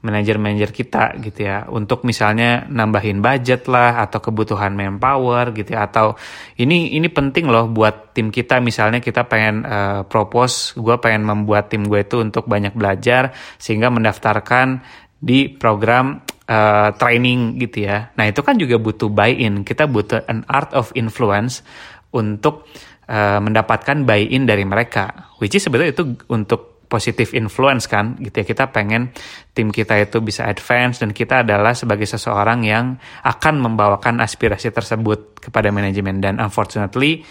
manajer-manajer 0.06 0.70
kita 0.70 1.18
gitu 1.18 1.50
ya. 1.50 1.66
Untuk 1.66 2.06
misalnya 2.06 2.62
nambahin 2.70 3.18
budget 3.18 3.66
lah 3.66 3.98
atau 4.06 4.22
kebutuhan 4.22 4.78
manpower 4.78 5.50
gitu 5.50 5.74
ya. 5.74 5.90
Atau 5.90 6.14
ini 6.62 6.94
ini 6.94 7.10
penting 7.10 7.50
loh 7.50 7.66
buat 7.66 8.14
tim 8.14 8.30
kita. 8.30 8.62
Misalnya 8.62 9.02
kita 9.02 9.26
pengen 9.26 9.66
uh, 9.66 10.06
propose 10.06 10.78
gue 10.78 10.94
pengen 11.02 11.26
membuat 11.26 11.74
tim 11.74 11.82
gue 11.90 12.06
itu 12.06 12.22
untuk 12.22 12.46
banyak 12.46 12.78
belajar 12.78 13.34
sehingga 13.58 13.90
mendaftarkan 13.90 14.86
di 15.18 15.50
program 15.50 16.22
uh, 16.46 16.94
training 16.94 17.58
gitu 17.58 17.90
ya. 17.90 18.14
Nah 18.14 18.30
itu 18.30 18.46
kan 18.46 18.54
juga 18.54 18.78
butuh 18.78 19.10
buy-in. 19.10 19.66
Kita 19.66 19.90
butuh 19.90 20.22
an 20.30 20.46
art 20.46 20.70
of 20.70 20.94
influence 20.94 21.66
untuk 22.14 22.70
uh, 23.10 23.38
mendapatkan 23.42 24.06
buy-in 24.06 24.46
dari 24.46 24.62
mereka. 24.66 25.34
Which 25.38 25.54
is 25.54 25.66
sebetulnya 25.66 25.94
itu 25.94 26.04
untuk 26.30 26.86
positive 26.86 27.34
influence 27.34 27.90
kan 27.90 28.14
gitu 28.22 28.42
ya. 28.42 28.44
Kita 28.46 28.70
pengen 28.70 29.10
tim 29.52 29.74
kita 29.74 29.98
itu 29.98 30.22
bisa 30.22 30.46
advance 30.46 31.02
dan 31.02 31.10
kita 31.10 31.42
adalah 31.42 31.74
sebagai 31.74 32.06
seseorang 32.06 32.62
yang 32.62 32.96
akan 33.26 33.54
membawakan 33.58 34.22
aspirasi 34.22 34.70
tersebut 34.70 35.42
kepada 35.42 35.74
manajemen. 35.74 36.22
Dan 36.22 36.38
unfortunately 36.38 37.26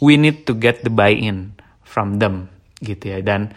we 0.00 0.16
need 0.16 0.48
to 0.48 0.56
get 0.56 0.82
the 0.82 0.92
buy-in 0.92 1.52
from 1.84 2.18
them 2.18 2.48
gitu 2.80 3.16
ya. 3.16 3.18
Dan 3.20 3.52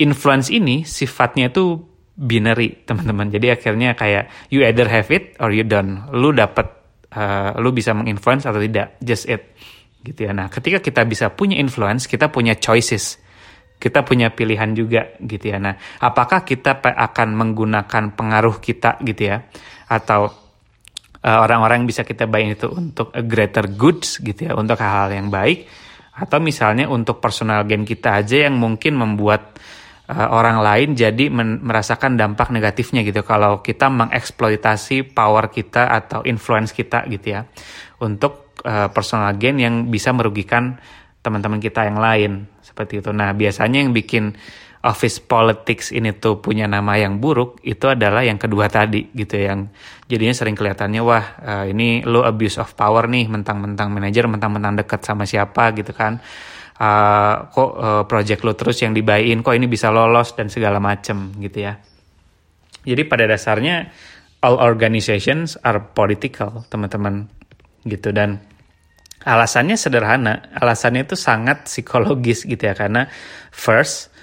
influence 0.00 0.48
ini 0.48 0.82
sifatnya 0.82 1.52
itu 1.52 1.80
binary 2.16 2.84
teman-teman. 2.88 3.28
Jadi 3.28 3.52
akhirnya 3.52 3.92
kayak 3.92 4.32
you 4.48 4.64
either 4.64 4.88
have 4.88 5.12
it 5.12 5.36
or 5.38 5.52
you 5.52 5.62
don't. 5.62 6.08
Lu 6.16 6.32
dapat 6.32 6.72
uh, 7.12 7.52
lu 7.60 7.70
bisa 7.76 7.92
menginfluence 7.92 8.48
atau 8.48 8.58
tidak. 8.58 8.96
Just 9.04 9.28
it 9.28 9.52
gitu 10.02 10.26
ya. 10.26 10.32
Nah 10.36 10.50
ketika 10.50 10.82
kita 10.82 11.04
bisa 11.04 11.30
punya 11.32 11.56
influence 11.60 12.10
kita 12.10 12.28
punya 12.28 12.58
choices. 12.58 13.24
Kita 13.76 14.00
punya 14.08 14.32
pilihan 14.32 14.72
juga 14.72 15.20
gitu 15.20 15.52
ya. 15.52 15.60
Nah, 15.60 15.76
apakah 16.00 16.48
kita 16.48 16.80
akan 16.80 17.28
menggunakan 17.36 18.16
pengaruh 18.16 18.56
kita 18.56 18.96
gitu 19.04 19.28
ya? 19.28 19.44
Atau 19.84 20.32
uh, 21.20 21.38
orang-orang 21.44 21.84
yang 21.84 21.88
bisa 21.92 22.00
kita 22.00 22.24
bayangin 22.24 22.56
itu 22.56 22.72
untuk 22.72 23.12
a 23.12 23.20
greater 23.20 23.68
goods 23.68 24.16
gitu 24.24 24.48
ya, 24.48 24.56
untuk 24.56 24.80
hal-hal 24.80 25.12
yang 25.12 25.28
baik? 25.28 25.68
Atau 26.16 26.40
misalnya 26.40 26.88
untuk 26.88 27.20
personal 27.20 27.68
gain 27.68 27.84
kita 27.84 28.16
aja 28.24 28.48
yang 28.48 28.56
mungkin 28.56 28.96
membuat 28.96 29.60
uh, 30.08 30.28
orang 30.32 30.64
lain 30.64 30.96
jadi 30.96 31.28
merasakan 31.60 32.16
dampak 32.16 32.48
negatifnya 32.48 33.04
gitu. 33.04 33.20
Kalau 33.28 33.60
kita 33.60 33.92
mengeksploitasi 33.92 35.12
power 35.12 35.52
kita 35.52 35.92
atau 35.92 36.24
influence 36.24 36.72
kita 36.72 37.04
gitu 37.12 37.28
ya 37.28 37.44
untuk 38.00 38.45
uh, 38.64 38.88
personal 38.94 39.34
gain 39.36 39.58
yang 39.60 39.90
bisa 39.90 40.14
merugikan 40.14 40.78
teman-teman 41.20 41.58
kita 41.58 41.84
yang 41.84 41.98
lain. 41.98 42.32
Seperti 42.62 43.02
itu. 43.02 43.10
Nah, 43.10 43.34
biasanya 43.34 43.82
yang 43.82 43.90
bikin 43.90 44.36
office 44.86 45.18
politics 45.18 45.90
ini 45.90 46.14
tuh 46.14 46.38
punya 46.38 46.70
nama 46.70 46.94
yang 46.94 47.18
buruk 47.18 47.58
itu 47.66 47.90
adalah 47.90 48.22
yang 48.22 48.38
kedua 48.38 48.70
tadi 48.70 49.10
gitu 49.10 49.34
yang 49.34 49.66
jadinya 50.06 50.30
sering 50.30 50.54
kelihatannya 50.54 51.02
wah 51.02 51.24
uh, 51.42 51.64
ini 51.66 52.06
lo 52.06 52.22
abuse 52.22 52.62
of 52.62 52.70
power 52.78 53.10
nih 53.10 53.26
mentang-mentang 53.26 53.90
manajer 53.90 54.30
mentang-mentang 54.30 54.78
deket 54.78 55.02
sama 55.02 55.26
siapa 55.26 55.74
gitu 55.74 55.90
kan. 55.90 56.22
Uh, 56.76 57.48
kok 57.56 57.70
uh, 57.72 58.04
project 58.04 58.44
lo 58.44 58.52
terus 58.52 58.76
yang 58.84 58.92
dibayin 58.92 59.40
kok 59.40 59.56
ini 59.56 59.64
bisa 59.64 59.88
lolos 59.88 60.36
dan 60.36 60.52
segala 60.52 60.78
macem 60.78 61.34
gitu 61.40 61.66
ya. 61.66 61.80
Jadi 62.86 63.02
pada 63.08 63.26
dasarnya 63.26 63.90
all 64.44 64.60
organizations 64.60 65.58
are 65.66 65.82
political 65.82 66.62
teman-teman 66.70 67.26
gitu 67.86 68.10
dan 68.10 68.42
Alasannya 69.26 69.74
sederhana, 69.74 70.54
alasannya 70.54 71.02
itu 71.02 71.18
sangat 71.18 71.66
psikologis 71.66 72.46
gitu 72.46 72.62
ya 72.62 72.78
karena 72.78 73.10
first 73.50 74.14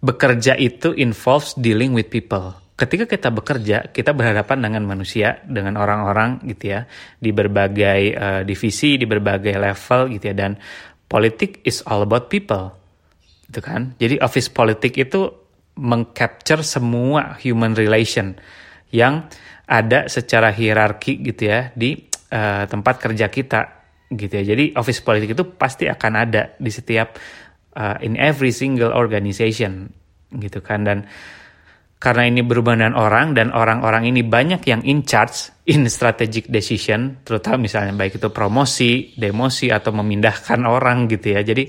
bekerja 0.00 0.56
itu 0.56 0.96
involves 0.96 1.52
dealing 1.60 1.92
with 1.92 2.08
people. 2.08 2.56
Ketika 2.72 3.04
kita 3.04 3.28
bekerja, 3.28 3.92
kita 3.92 4.16
berhadapan 4.16 4.64
dengan 4.64 4.88
manusia, 4.88 5.44
dengan 5.44 5.76
orang-orang 5.76 6.40
gitu 6.48 6.72
ya, 6.72 6.88
di 7.20 7.36
berbagai 7.36 8.00
uh, 8.16 8.42
divisi, 8.48 8.96
di 8.96 9.04
berbagai 9.04 9.60
level 9.60 10.16
gitu 10.16 10.24
ya 10.32 10.34
dan 10.36 10.56
politik 11.04 11.60
is 11.68 11.84
all 11.84 12.00
about 12.00 12.32
people. 12.32 12.72
Gitu 13.52 13.60
kan? 13.60 13.92
Jadi 14.00 14.24
office 14.24 14.48
politik 14.48 14.96
itu 14.96 15.36
mengcapture 15.76 16.64
semua 16.64 17.36
human 17.44 17.76
relation 17.76 18.40
yang 18.88 19.28
ada 19.68 20.08
secara 20.08 20.48
hierarki 20.48 21.20
gitu 21.20 21.52
ya 21.52 21.76
di 21.76 22.15
uh, 22.32 22.64
tempat 22.66 22.94
kerja 23.02 23.26
kita 23.30 23.60
gitu 24.10 24.32
ya. 24.32 24.44
Jadi 24.54 24.74
office 24.78 25.02
politik 25.02 25.34
itu 25.34 25.44
pasti 25.54 25.90
akan 25.90 26.12
ada 26.14 26.54
di 26.56 26.70
setiap 26.70 27.18
uh, 27.74 27.96
in 28.02 28.14
every 28.14 28.54
single 28.54 28.94
organization 28.94 29.90
gitu 30.30 30.58
kan 30.62 30.82
dan 30.82 31.06
karena 31.96 32.28
ini 32.28 32.44
berhubungan 32.44 32.86
dengan 32.86 32.96
orang 33.00 33.32
dan 33.32 33.48
orang-orang 33.56 34.12
ini 34.12 34.20
banyak 34.20 34.60
yang 34.68 34.84
in 34.84 35.00
charge 35.08 35.48
in 35.64 35.88
strategic 35.88 36.44
decision 36.52 37.24
terutama 37.24 37.64
misalnya 37.64 37.96
baik 37.96 38.20
itu 38.20 38.28
promosi, 38.28 39.16
demosi 39.16 39.72
atau 39.72 39.96
memindahkan 39.96 40.60
orang 40.68 41.08
gitu 41.08 41.34
ya. 41.34 41.40
Jadi 41.40 41.66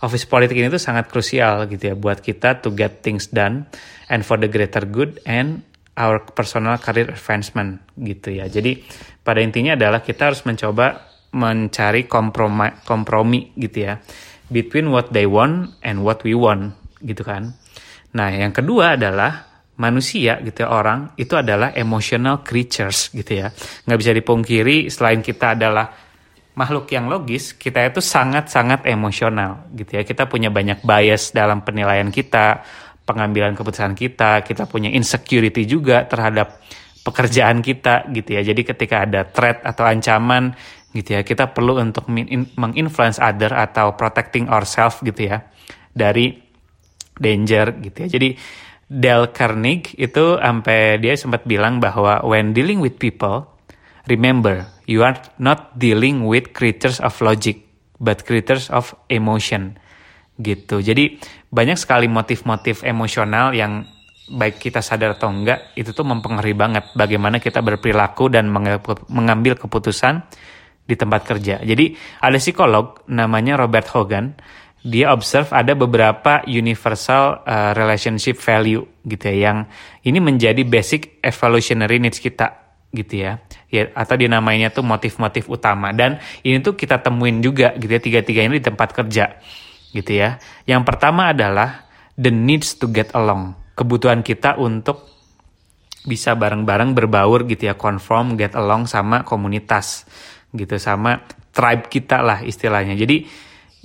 office 0.00 0.24
politik 0.24 0.56
ini 0.56 0.72
tuh 0.72 0.80
sangat 0.80 1.12
krusial 1.12 1.68
gitu 1.68 1.92
ya 1.92 1.94
buat 1.94 2.24
kita 2.24 2.64
to 2.64 2.72
get 2.72 3.04
things 3.04 3.28
done 3.28 3.68
and 4.08 4.24
for 4.24 4.40
the 4.40 4.48
greater 4.48 4.84
good 4.88 5.20
and 5.28 5.60
our 5.96 6.22
personal 6.32 6.76
career 6.76 7.12
advancement 7.12 7.80
gitu 7.96 8.36
ya. 8.36 8.46
Jadi 8.46 8.84
pada 9.24 9.40
intinya 9.40 9.74
adalah 9.74 10.04
kita 10.04 10.32
harus 10.32 10.44
mencoba 10.44 11.08
mencari 11.32 12.06
kompromi, 12.06 12.84
kompromi 12.84 13.52
gitu 13.56 13.90
ya 13.90 14.00
between 14.52 14.94
what 14.94 15.10
they 15.10 15.26
want 15.26 15.74
and 15.82 16.04
what 16.04 16.22
we 16.22 16.36
want 16.36 16.76
gitu 17.02 17.24
kan. 17.26 17.56
Nah 18.14 18.28
yang 18.30 18.54
kedua 18.54 18.94
adalah 18.94 19.56
manusia 19.76 20.40
gitu 20.40 20.64
ya 20.64 20.68
orang 20.72 21.12
itu 21.20 21.36
adalah 21.36 21.72
emotional 21.76 22.40
creatures 22.40 23.12
gitu 23.12 23.44
ya 23.44 23.52
nggak 23.84 23.98
bisa 24.00 24.12
dipungkiri 24.16 24.88
selain 24.88 25.20
kita 25.20 25.52
adalah 25.52 25.92
makhluk 26.56 26.88
yang 26.88 27.12
logis 27.12 27.52
kita 27.52 27.84
itu 27.84 28.00
sangat 28.00 28.48
sangat 28.48 28.88
emosional 28.88 29.68
gitu 29.76 30.00
ya 30.00 30.02
kita 30.08 30.24
punya 30.24 30.48
banyak 30.48 30.80
bias 30.80 31.36
dalam 31.36 31.60
penilaian 31.60 32.08
kita 32.08 32.64
pengambilan 33.06 33.54
keputusan 33.54 33.94
kita, 33.94 34.42
kita 34.42 34.66
punya 34.66 34.90
insecurity 34.90 35.64
juga 35.64 36.04
terhadap 36.04 36.58
pekerjaan 37.06 37.62
kita 37.62 38.10
gitu 38.10 38.34
ya. 38.34 38.42
Jadi 38.42 38.66
ketika 38.66 39.06
ada 39.06 39.22
threat 39.30 39.62
atau 39.62 39.86
ancaman 39.86 40.58
gitu 40.90 41.14
ya, 41.14 41.22
kita 41.22 41.54
perlu 41.54 41.78
untuk 41.78 42.10
menginfluence 42.58 43.22
other 43.22 43.54
atau 43.54 43.94
protecting 43.94 44.50
ourselves 44.50 44.98
gitu 45.06 45.30
ya 45.30 45.46
dari 45.94 46.34
danger 47.14 47.78
gitu 47.78 47.96
ya. 48.04 48.08
Jadi 48.10 48.28
Dale 48.86 49.34
Carnegie 49.34 49.98
itu 49.98 50.38
sampai 50.38 50.98
dia 51.02 51.14
sempat 51.18 51.42
bilang 51.46 51.78
bahwa 51.78 52.22
when 52.26 52.54
dealing 52.54 52.82
with 52.82 52.98
people, 52.98 53.46
remember 54.10 54.66
you 54.90 55.06
are 55.06 55.18
not 55.38 55.74
dealing 55.78 56.26
with 56.26 56.54
creatures 56.54 56.98
of 56.98 57.14
logic, 57.22 57.66
but 58.02 58.26
creatures 58.26 58.66
of 58.70 58.94
emotion 59.10 59.78
gitu. 60.36 60.84
Jadi 60.84 61.16
banyak 61.48 61.78
sekali 61.80 62.06
motif-motif 62.06 62.84
emosional 62.84 63.56
yang 63.56 63.88
baik 64.26 64.58
kita 64.58 64.82
sadar 64.82 65.14
atau 65.14 65.30
enggak 65.30 65.70
itu 65.78 65.94
tuh 65.94 66.02
mempengaruhi 66.02 66.56
banget 66.58 66.84
bagaimana 66.98 67.38
kita 67.38 67.62
berperilaku 67.62 68.26
dan 68.26 68.50
mengambil 69.08 69.54
keputusan 69.54 70.26
di 70.86 70.94
tempat 70.94 71.26
kerja. 71.26 71.62
Jadi 71.62 71.94
ada 72.22 72.38
psikolog 72.38 73.06
namanya 73.10 73.58
Robert 73.58 73.86
Hogan, 73.90 74.34
dia 74.86 75.10
observe 75.10 75.50
ada 75.50 75.74
beberapa 75.74 76.46
universal 76.46 77.42
uh, 77.42 77.74
relationship 77.74 78.38
value 78.38 78.86
gitu 79.02 79.30
ya 79.30 79.50
yang 79.50 79.58
ini 80.06 80.18
menjadi 80.22 80.62
basic 80.62 81.18
evolutionary 81.22 81.98
needs 81.98 82.22
kita 82.22 82.78
gitu 82.94 83.26
ya. 83.26 83.42
Ya 83.66 83.90
atau 83.94 84.14
dinamainya 84.14 84.70
tuh 84.70 84.86
motif-motif 84.86 85.50
utama 85.50 85.90
dan 85.90 86.22
ini 86.46 86.62
tuh 86.62 86.78
kita 86.78 87.02
temuin 87.02 87.42
juga 87.42 87.74
gitu 87.78 87.90
ya 87.90 88.02
tiga-tiga 88.02 88.46
ini 88.46 88.62
di 88.62 88.64
tempat 88.66 88.94
kerja 88.94 89.38
gitu 89.96 90.20
ya. 90.20 90.36
Yang 90.68 90.82
pertama 90.84 91.32
adalah 91.32 91.88
the 92.20 92.28
needs 92.28 92.76
to 92.76 92.92
get 92.92 93.16
along. 93.16 93.56
Kebutuhan 93.72 94.20
kita 94.20 94.60
untuk 94.60 95.08
bisa 96.04 96.36
bareng-bareng 96.36 96.92
berbaur 96.92 97.48
gitu 97.48 97.72
ya, 97.72 97.74
conform, 97.74 98.36
get 98.36 98.52
along 98.52 98.84
sama 98.84 99.24
komunitas 99.24 100.04
gitu 100.54 100.76
sama 100.76 101.24
tribe 101.50 101.88
kita 101.88 102.20
lah 102.20 102.44
istilahnya. 102.44 102.92
Jadi 102.94 103.26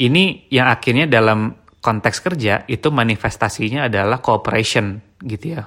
ini 0.04 0.48
yang 0.52 0.68
akhirnya 0.68 1.08
dalam 1.08 1.56
konteks 1.82 2.22
kerja 2.22 2.64
itu 2.70 2.94
manifestasinya 2.94 3.90
adalah 3.90 4.22
cooperation 4.22 5.02
gitu 5.24 5.58
ya. 5.58 5.66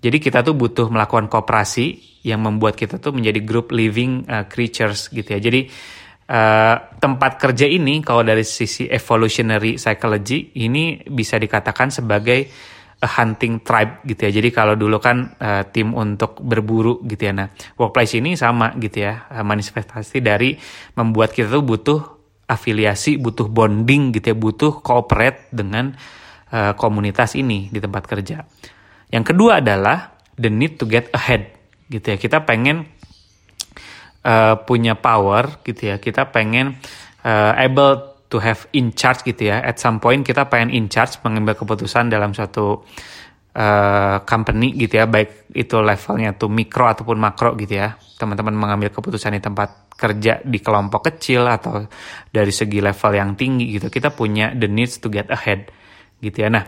Jadi 0.00 0.16
kita 0.16 0.40
tuh 0.40 0.56
butuh 0.56 0.88
melakukan 0.88 1.28
kooperasi 1.28 2.00
yang 2.24 2.40
membuat 2.40 2.76
kita 2.80 2.96
tuh 2.96 3.12
menjadi 3.12 3.44
group 3.44 3.68
living 3.68 4.24
uh, 4.24 4.48
creatures 4.48 5.12
gitu 5.12 5.36
ya. 5.36 5.40
Jadi 5.40 5.68
uh, 6.30 6.76
tempat 7.02 7.42
kerja 7.42 7.66
ini 7.66 7.98
kalau 8.06 8.22
dari 8.22 8.46
sisi 8.46 8.86
evolutionary 8.86 9.74
psychology 9.76 10.54
ini 10.62 11.02
bisa 11.10 11.36
dikatakan 11.36 11.90
sebagai 11.90 12.46
a 13.00 13.08
hunting 13.08 13.64
tribe 13.64 14.04
gitu 14.04 14.28
ya. 14.28 14.30
Jadi 14.30 14.48
kalau 14.52 14.76
dulu 14.76 15.00
kan 15.00 15.34
uh, 15.40 15.64
tim 15.72 15.96
untuk 15.96 16.38
berburu 16.44 17.00
gitu 17.08 17.32
ya. 17.32 17.32
Nah, 17.32 17.48
workplace 17.80 18.20
ini 18.20 18.36
sama 18.36 18.76
gitu 18.76 19.08
ya. 19.08 19.26
Manifestasi 19.40 20.20
dari 20.20 20.54
membuat 20.94 21.32
kita 21.32 21.48
tuh 21.48 21.64
butuh 21.64 22.00
afiliasi, 22.44 23.16
butuh 23.16 23.48
bonding 23.48 24.12
gitu 24.12 24.34
ya, 24.34 24.36
butuh 24.36 24.84
cooperate 24.84 25.48
dengan 25.48 25.96
uh, 26.52 26.76
komunitas 26.76 27.40
ini 27.40 27.72
di 27.72 27.80
tempat 27.80 28.04
kerja. 28.04 28.44
Yang 29.08 29.24
kedua 29.34 29.64
adalah 29.64 30.20
the 30.36 30.52
need 30.52 30.76
to 30.76 30.84
get 30.84 31.08
ahead 31.16 31.56
gitu 31.88 32.04
ya. 32.04 32.16
Kita 32.20 32.44
pengen 32.44 32.99
uh, 34.24 34.54
punya 34.64 34.96
power 34.96 35.60
gitu 35.64 35.94
ya. 35.94 35.96
Kita 36.00 36.28
pengen 36.28 36.76
uh, 37.24 37.52
able 37.56 38.24
to 38.30 38.38
have 38.38 38.70
in 38.72 38.94
charge 38.94 39.26
gitu 39.26 39.50
ya. 39.50 39.60
At 39.60 39.82
some 39.82 39.98
point 39.98 40.22
kita 40.22 40.46
pengen 40.46 40.70
in 40.70 40.86
charge 40.86 41.18
mengambil 41.26 41.58
keputusan 41.58 42.08
dalam 42.12 42.30
suatu 42.30 42.84
uh, 43.56 44.16
company 44.24 44.76
gitu 44.76 45.02
ya. 45.02 45.04
Baik 45.10 45.50
itu 45.52 45.76
levelnya 45.82 46.36
tuh 46.38 46.48
mikro 46.48 46.86
ataupun 46.86 47.18
makro 47.18 47.58
gitu 47.58 47.80
ya. 47.80 47.98
Teman-teman 48.20 48.54
mengambil 48.54 48.92
keputusan 48.92 49.36
di 49.36 49.42
tempat 49.42 49.90
kerja 49.96 50.40
di 50.40 50.58
kelompok 50.64 51.12
kecil 51.12 51.44
atau 51.44 51.84
dari 52.32 52.52
segi 52.52 52.80
level 52.80 53.12
yang 53.12 53.36
tinggi 53.36 53.76
gitu. 53.76 53.92
Kita 53.92 54.14
punya 54.14 54.54
the 54.54 54.68
needs 54.70 55.02
to 55.02 55.12
get 55.12 55.28
ahead 55.28 55.68
gitu 56.20 56.46
ya. 56.46 56.48
Nah 56.48 56.64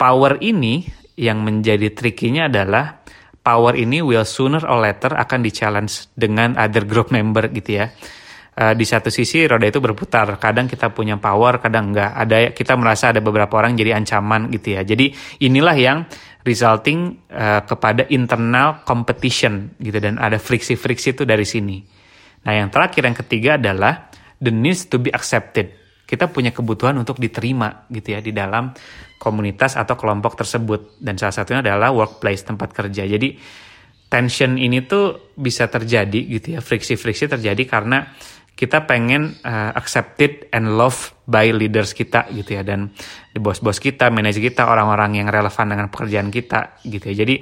power 0.00 0.40
ini 0.40 0.88
yang 1.20 1.44
menjadi 1.44 1.92
trikinya 1.92 2.48
adalah 2.48 2.99
power 3.50 3.74
ini 3.74 3.98
will 3.98 4.22
sooner 4.22 4.62
or 4.62 4.78
later 4.78 5.10
akan 5.10 5.42
di 5.42 5.50
challenge 5.50 6.06
dengan 6.14 6.54
other 6.54 6.86
group 6.86 7.10
member 7.10 7.50
gitu 7.50 7.82
ya. 7.82 7.90
Uh, 8.60 8.74
di 8.76 8.86
satu 8.86 9.10
sisi 9.10 9.46
roda 9.46 9.66
itu 9.66 9.82
berputar, 9.82 10.26
kadang 10.38 10.70
kita 10.70 10.94
punya 10.94 11.18
power, 11.18 11.58
kadang 11.58 11.90
enggak. 11.90 12.14
Ada 12.14 12.54
kita 12.54 12.78
merasa 12.78 13.10
ada 13.10 13.18
beberapa 13.18 13.58
orang 13.58 13.74
jadi 13.74 13.98
ancaman 13.98 14.52
gitu 14.54 14.78
ya. 14.78 14.86
Jadi 14.86 15.10
inilah 15.42 15.74
yang 15.74 15.98
resulting 16.46 17.26
uh, 17.34 17.66
kepada 17.66 18.06
internal 18.12 18.86
competition 18.86 19.74
gitu 19.82 19.98
dan 19.98 20.20
ada 20.22 20.38
friksi-friksi 20.38 21.18
itu 21.18 21.22
dari 21.26 21.46
sini. 21.48 21.82
Nah, 22.46 22.52
yang 22.56 22.68
terakhir 22.70 23.02
yang 23.04 23.16
ketiga 23.16 23.50
adalah 23.58 24.08
the 24.38 24.52
needs 24.52 24.86
to 24.88 24.96
be 25.02 25.10
accepted. 25.12 25.79
Kita 26.10 26.26
punya 26.26 26.50
kebutuhan 26.50 26.98
untuk 26.98 27.22
diterima 27.22 27.86
gitu 27.86 28.10
ya 28.10 28.18
di 28.18 28.34
dalam 28.34 28.74
komunitas 29.22 29.78
atau 29.78 29.94
kelompok 29.94 30.42
tersebut 30.42 30.98
dan 30.98 31.14
salah 31.14 31.38
satunya 31.38 31.62
adalah 31.62 31.94
workplace 31.94 32.42
tempat 32.42 32.74
kerja. 32.74 33.06
Jadi 33.06 33.38
tension 34.10 34.58
ini 34.58 34.82
tuh 34.82 35.30
bisa 35.38 35.70
terjadi 35.70 36.18
gitu 36.26 36.58
ya, 36.58 36.60
friksi-friksi 36.60 37.30
terjadi 37.30 37.62
karena 37.62 38.10
kita 38.58 38.82
pengen 38.84 39.40
uh, 39.40 39.72
accepted 39.72 40.50
and 40.50 40.76
loved 40.76 41.16
by 41.24 41.48
leaders 41.54 41.96
kita 41.96 42.28
gitu 42.34 42.58
ya 42.58 42.66
dan 42.66 42.90
bos-bos 43.38 43.78
kita, 43.80 44.10
manajer 44.10 44.42
kita, 44.42 44.66
orang-orang 44.68 45.22
yang 45.22 45.30
relevan 45.30 45.70
dengan 45.70 45.86
pekerjaan 45.88 46.28
kita 46.28 46.82
gitu 46.84 47.08
ya. 47.14 47.24
Jadi 47.24 47.40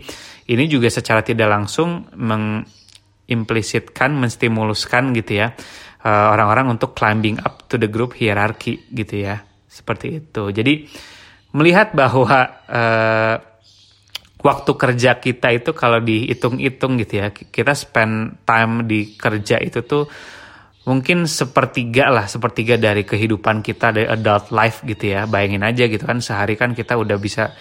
ini 0.53 0.65
juga 0.69 0.93
secara 0.93 1.25
tidak 1.27 1.49
langsung 1.51 2.07
mengimplisitkan, 2.15 4.15
menstimuluskan 4.15 5.11
gitu 5.17 5.43
ya 5.43 5.59
orang-orang 6.05 6.71
uh, 6.71 6.75
untuk 6.79 6.95
climbing 6.95 7.43
up 7.43 7.67
to 7.67 7.81
the 7.81 7.91
group 7.91 8.15
hierarchy 8.15 8.87
gitu 8.93 9.27
ya. 9.27 9.43
Seperti 9.67 10.23
itu. 10.23 10.49
Jadi 10.51 10.89
melihat 11.53 11.97
bahwa 11.97 12.65
uh, 12.69 13.37
waktu 14.39 14.73
kerja 14.79 15.19
kita 15.19 15.49
itu 15.51 15.71
kalau 15.75 15.99
dihitung-hitung 15.99 17.01
gitu 17.03 17.25
ya 17.25 17.35
kita 17.35 17.75
spend 17.75 18.47
time 18.47 18.87
di 18.87 19.19
kerja 19.19 19.59
itu 19.59 19.83
tuh 19.83 20.07
mungkin 20.87 21.27
sepertiga 21.27 22.09
lah 22.09 22.31
sepertiga 22.31 22.79
dari 22.79 23.03
kehidupan 23.03 23.61
kita 23.61 23.93
dari 23.93 24.07
adult 24.07 24.55
life 24.55 24.87
gitu 24.87 25.11
ya 25.11 25.27
bayangin 25.27 25.67
aja 25.67 25.85
gitu 25.91 26.07
kan 26.07 26.23
sehari 26.23 26.55
kan 26.55 26.73
kita 26.73 26.95
udah 26.97 27.19
bisa 27.19 27.53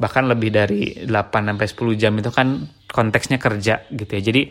bahkan 0.00 0.26
lebih 0.26 0.50
dari 0.50 1.04
8 1.04 1.12
sampai 1.30 1.66
10 1.68 2.00
jam 2.00 2.12
itu 2.16 2.30
kan 2.32 2.64
konteksnya 2.90 3.38
kerja 3.38 3.86
gitu 3.92 4.10
ya 4.10 4.22
jadi 4.24 4.42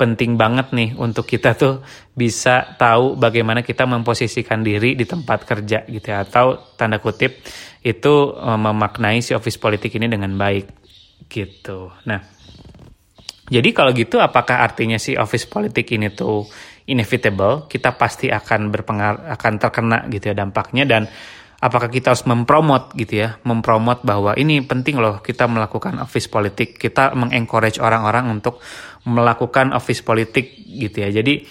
penting 0.00 0.40
banget 0.40 0.72
nih 0.72 0.96
untuk 0.96 1.28
kita 1.28 1.52
tuh 1.52 1.84
bisa 2.16 2.72
tahu 2.80 3.20
bagaimana 3.20 3.60
kita 3.60 3.84
memposisikan 3.84 4.64
diri 4.64 4.96
di 4.96 5.04
tempat 5.04 5.44
kerja 5.44 5.84
gitu 5.84 6.08
ya 6.08 6.24
atau 6.24 6.72
tanda 6.80 6.96
kutip 6.96 7.44
itu 7.84 8.14
uh, 8.32 8.56
memaknai 8.56 9.20
si 9.20 9.36
office 9.36 9.60
politik 9.60 9.92
ini 10.00 10.08
dengan 10.08 10.32
baik 10.40 10.72
gitu. 11.28 11.92
Nah, 12.08 12.20
jadi 13.52 13.68
kalau 13.76 13.92
gitu 13.92 14.16
apakah 14.16 14.64
artinya 14.64 14.96
si 14.96 15.20
office 15.20 15.44
politik 15.44 15.92
ini 15.92 16.08
tuh 16.08 16.48
inevitable, 16.88 17.68
kita 17.68 17.92
pasti 18.00 18.32
akan 18.32 18.72
berpengaruh 18.72 19.28
akan 19.36 19.52
terkena 19.60 19.98
gitu 20.08 20.32
ya 20.32 20.34
dampaknya 20.34 20.88
dan 20.88 21.02
apakah 21.60 21.92
kita 21.92 22.16
harus 22.16 22.24
mempromot 22.24 22.96
gitu 22.96 23.20
ya, 23.20 23.36
mempromot 23.44 24.00
bahwa 24.00 24.32
ini 24.34 24.64
penting 24.64 24.96
loh 24.96 25.20
kita 25.20 25.44
melakukan 25.44 26.00
office 26.00 26.26
politik, 26.26 26.80
kita 26.80 27.12
mengencourage 27.12 27.76
orang-orang 27.78 28.32
untuk 28.32 28.64
melakukan 29.04 29.76
office 29.76 30.00
politik 30.00 30.56
gitu 30.64 31.04
ya. 31.04 31.12
Jadi 31.12 31.44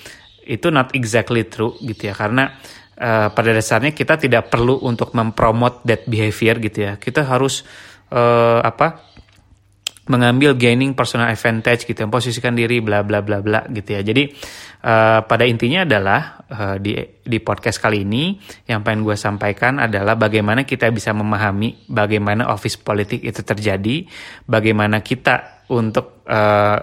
itu 0.50 0.68
not 0.74 0.98
exactly 0.98 1.46
true 1.46 1.78
gitu 1.86 2.10
ya 2.10 2.18
karena 2.18 2.58
uh, 2.98 3.30
pada 3.30 3.54
dasarnya 3.54 3.94
kita 3.94 4.18
tidak 4.18 4.50
perlu 4.50 4.82
untuk 4.82 5.14
mempromot 5.14 5.86
that 5.86 6.10
behavior 6.10 6.58
gitu 6.58 6.90
ya. 6.90 6.94
Kita 6.98 7.22
harus 7.30 7.62
uh, 8.10 8.66
apa? 8.66 9.09
Mengambil 10.10 10.58
gaining 10.58 10.98
personal 10.98 11.30
advantage 11.30 11.86
gitu, 11.86 12.02
memposisikan 12.02 12.58
diri 12.58 12.82
bla 12.82 13.06
bla 13.06 13.22
bla 13.22 13.46
bla 13.46 13.62
gitu 13.70 13.94
ya. 13.94 14.02
Jadi 14.02 14.34
uh, 14.82 15.22
pada 15.22 15.46
intinya 15.46 15.86
adalah 15.86 16.42
uh, 16.50 16.76
di 16.82 16.98
di 17.22 17.38
podcast 17.38 17.78
kali 17.78 18.02
ini 18.02 18.34
yang 18.66 18.82
pengen 18.82 19.06
gue 19.06 19.14
sampaikan 19.14 19.78
adalah 19.78 20.18
bagaimana 20.18 20.66
kita 20.66 20.90
bisa 20.90 21.14
memahami 21.14 21.86
bagaimana 21.86 22.50
office 22.50 22.82
politik 22.82 23.22
itu 23.22 23.46
terjadi, 23.46 24.10
bagaimana 24.50 25.06
kita 25.06 25.70
untuk 25.70 26.26
uh, 26.26 26.82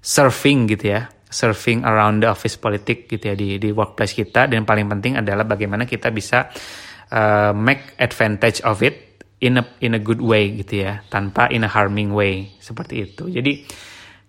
surfing 0.00 0.64
gitu 0.72 0.96
ya, 0.96 1.12
surfing 1.28 1.84
around 1.84 2.24
the 2.24 2.28
office 2.32 2.56
politik 2.56 3.04
gitu 3.04 3.32
ya 3.32 3.36
di 3.36 3.60
di 3.60 3.68
workplace 3.68 4.16
kita 4.16 4.48
dan 4.48 4.64
paling 4.64 4.88
penting 4.88 5.20
adalah 5.20 5.44
bagaimana 5.44 5.84
kita 5.84 6.08
bisa 6.08 6.48
uh, 7.12 7.52
make 7.52 8.00
advantage 8.00 8.64
of 8.64 8.80
it 8.80 9.11
in 9.42 9.58
a 9.58 9.64
in 9.82 9.98
a 9.98 10.00
good 10.00 10.22
way 10.22 10.54
gitu 10.62 10.86
ya 10.86 11.02
tanpa 11.10 11.50
in 11.50 11.66
a 11.66 11.70
harming 11.70 12.14
way 12.14 12.54
seperti 12.62 13.10
itu. 13.10 13.26
Jadi 13.26 13.66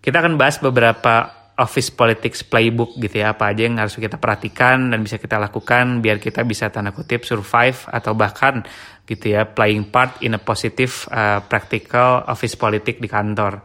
kita 0.02 0.19
akan 0.19 0.36
bahas 0.36 0.58
beberapa 0.58 1.45
office 1.54 1.93
politics 1.93 2.41
playbook 2.41 2.97
gitu 2.97 3.21
ya 3.21 3.38
apa 3.38 3.54
aja 3.54 3.69
yang 3.69 3.78
harus 3.78 3.93
kita 3.93 4.17
perhatikan 4.17 4.89
dan 4.89 5.06
bisa 5.06 5.21
kita 5.21 5.38
lakukan 5.38 6.02
biar 6.02 6.17
kita 6.17 6.41
bisa 6.41 6.73
tanda 6.73 6.89
kutip 6.89 7.30
survive 7.30 7.86
atau 7.93 8.17
bahkan 8.17 8.65
gitu 9.06 9.38
ya 9.38 9.45
playing 9.45 9.93
part 9.93 10.17
in 10.26 10.34
a 10.34 10.41
positive 10.41 11.06
uh, 11.13 11.45
practical 11.45 12.26
office 12.26 12.58
politik 12.58 12.97
di 12.97 13.06
kantor. 13.06 13.62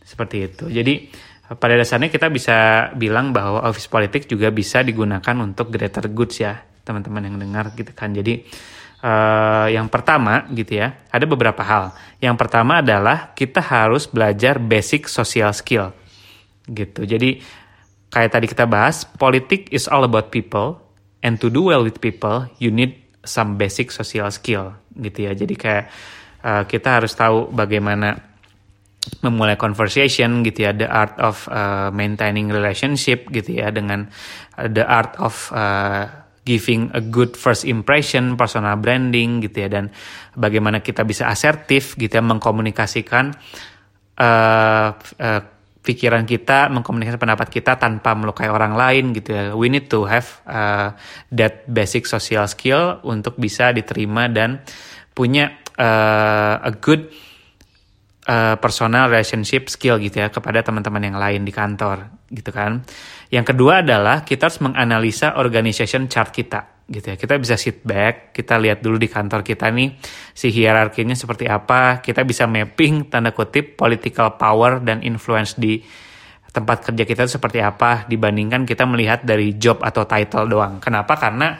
Seperti 0.00 0.36
itu. 0.40 0.72
Jadi 0.72 1.12
pada 1.52 1.76
dasarnya 1.76 2.08
kita 2.08 2.32
bisa 2.32 2.88
bilang 2.96 3.36
bahwa 3.36 3.60
office 3.68 3.92
politik 3.92 4.24
juga 4.24 4.48
bisa 4.48 4.80
digunakan 4.80 5.36
untuk 5.36 5.68
greater 5.68 6.08
goods 6.08 6.40
ya 6.40 6.56
teman-teman 6.80 7.28
yang 7.28 7.36
dengar 7.36 7.76
gitu 7.76 7.92
kan. 7.92 8.16
Jadi 8.16 8.40
uh, 9.02 9.66
yang 9.70 9.86
pertama 9.90 10.46
gitu 10.54 10.78
ya, 10.82 10.98
ada 11.10 11.24
beberapa 11.26 11.62
hal. 11.62 11.94
Yang 12.18 12.36
pertama 12.38 12.82
adalah 12.82 13.32
kita 13.34 13.62
harus 13.62 14.10
belajar 14.10 14.58
basic 14.58 15.06
social 15.06 15.50
skill. 15.54 15.94
Gitu. 16.68 17.06
Jadi 17.06 17.40
kayak 18.10 18.30
tadi 18.32 18.46
kita 18.50 18.64
bahas, 18.66 19.06
politik 19.06 19.70
is 19.70 19.86
all 19.86 20.04
about 20.04 20.30
people 20.34 20.80
and 21.22 21.38
to 21.38 21.48
do 21.50 21.70
well 21.70 21.82
with 21.82 21.98
people, 22.02 22.46
you 22.58 22.70
need 22.70 22.98
some 23.24 23.60
basic 23.60 23.90
social 23.90 24.30
skill 24.32 24.74
gitu 24.94 25.30
ya. 25.30 25.32
Jadi 25.34 25.54
kayak 25.54 25.84
uh, 26.42 26.62
kita 26.66 27.02
harus 27.02 27.14
tahu 27.14 27.50
bagaimana 27.50 28.28
memulai 29.24 29.56
conversation 29.56 30.44
gitu 30.44 30.68
ya 30.68 30.76
the 30.76 30.84
art 30.84 31.16
of 31.16 31.48
uh, 31.48 31.88
maintaining 31.94 32.52
relationship 32.52 33.24
gitu 33.32 33.56
ya 33.56 33.72
dengan 33.72 34.10
the 34.58 34.84
art 34.84 35.16
of 35.16 35.48
giving 36.48 36.88
a 36.96 37.04
good 37.04 37.36
first 37.36 37.68
impression, 37.68 38.40
personal 38.40 38.80
branding 38.80 39.44
gitu 39.44 39.60
ya 39.60 39.68
dan 39.68 39.92
bagaimana 40.32 40.80
kita 40.80 41.04
bisa 41.04 41.28
asertif 41.28 41.92
gitu 42.00 42.08
ya 42.08 42.24
mengkomunikasikan 42.24 43.36
uh, 44.16 44.88
uh, 44.96 45.42
pikiran 45.84 46.24
kita, 46.24 46.72
mengkomunikasikan 46.72 47.20
pendapat 47.20 47.48
kita 47.52 47.76
tanpa 47.76 48.16
melukai 48.16 48.48
orang 48.48 48.72
lain 48.72 49.12
gitu 49.12 49.36
ya. 49.36 49.42
We 49.52 49.68
need 49.68 49.92
to 49.92 50.08
have 50.08 50.40
uh, 50.48 50.96
that 51.36 51.68
basic 51.68 52.08
social 52.08 52.48
skill 52.48 53.04
untuk 53.04 53.36
bisa 53.36 53.76
diterima 53.76 54.32
dan 54.32 54.64
punya 55.12 55.52
uh, 55.76 56.64
a 56.64 56.72
good 56.72 57.12
personal 58.60 59.08
relationship 59.08 59.72
skill 59.72 59.96
gitu 59.96 60.20
ya 60.20 60.28
kepada 60.28 60.60
teman-teman 60.60 61.00
yang 61.00 61.16
lain 61.16 61.48
di 61.48 61.52
kantor 61.52 62.12
gitu 62.28 62.52
kan. 62.52 62.84
Yang 63.28 63.54
kedua 63.54 63.84
adalah 63.84 64.24
kita 64.24 64.48
harus 64.48 64.60
menganalisa 64.64 65.36
organization 65.36 66.08
chart 66.08 66.32
kita 66.32 66.78
gitu 66.88 67.12
ya. 67.12 67.16
Kita 67.20 67.36
bisa 67.36 67.60
sit 67.60 67.84
back, 67.84 68.32
kita 68.32 68.56
lihat 68.56 68.80
dulu 68.80 68.96
di 68.96 69.08
kantor 69.12 69.44
kita 69.44 69.68
nih 69.68 70.00
si 70.32 70.48
hierarkinya 70.48 71.12
seperti 71.12 71.44
apa, 71.44 72.00
kita 72.00 72.24
bisa 72.24 72.48
mapping 72.48 73.12
tanda 73.12 73.36
kutip 73.36 73.76
political 73.76 74.40
power 74.40 74.80
dan 74.80 75.04
influence 75.04 75.60
di 75.60 75.84
tempat 76.48 76.88
kerja 76.88 77.04
kita 77.04 77.28
seperti 77.28 77.60
apa 77.60 78.08
dibandingkan 78.08 78.64
kita 78.64 78.88
melihat 78.88 79.20
dari 79.20 79.60
job 79.60 79.84
atau 79.84 80.08
title 80.08 80.48
doang. 80.48 80.80
Kenapa? 80.80 81.20
Karena 81.20 81.52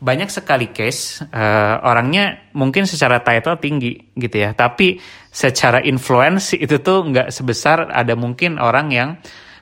banyak 0.00 0.28
sekali 0.32 0.72
case 0.72 1.24
uh, 1.28 1.80
orangnya 1.84 2.52
mungkin 2.56 2.84
secara 2.88 3.20
title 3.24 3.56
tinggi 3.56 4.12
gitu 4.16 4.36
ya, 4.36 4.52
tapi 4.52 5.00
secara 5.32 5.80
influence 5.84 6.56
itu 6.56 6.80
tuh 6.84 7.08
nggak 7.08 7.28
sebesar 7.32 7.88
ada 7.88 8.12
mungkin 8.16 8.60
orang 8.60 8.88
yang 8.92 9.10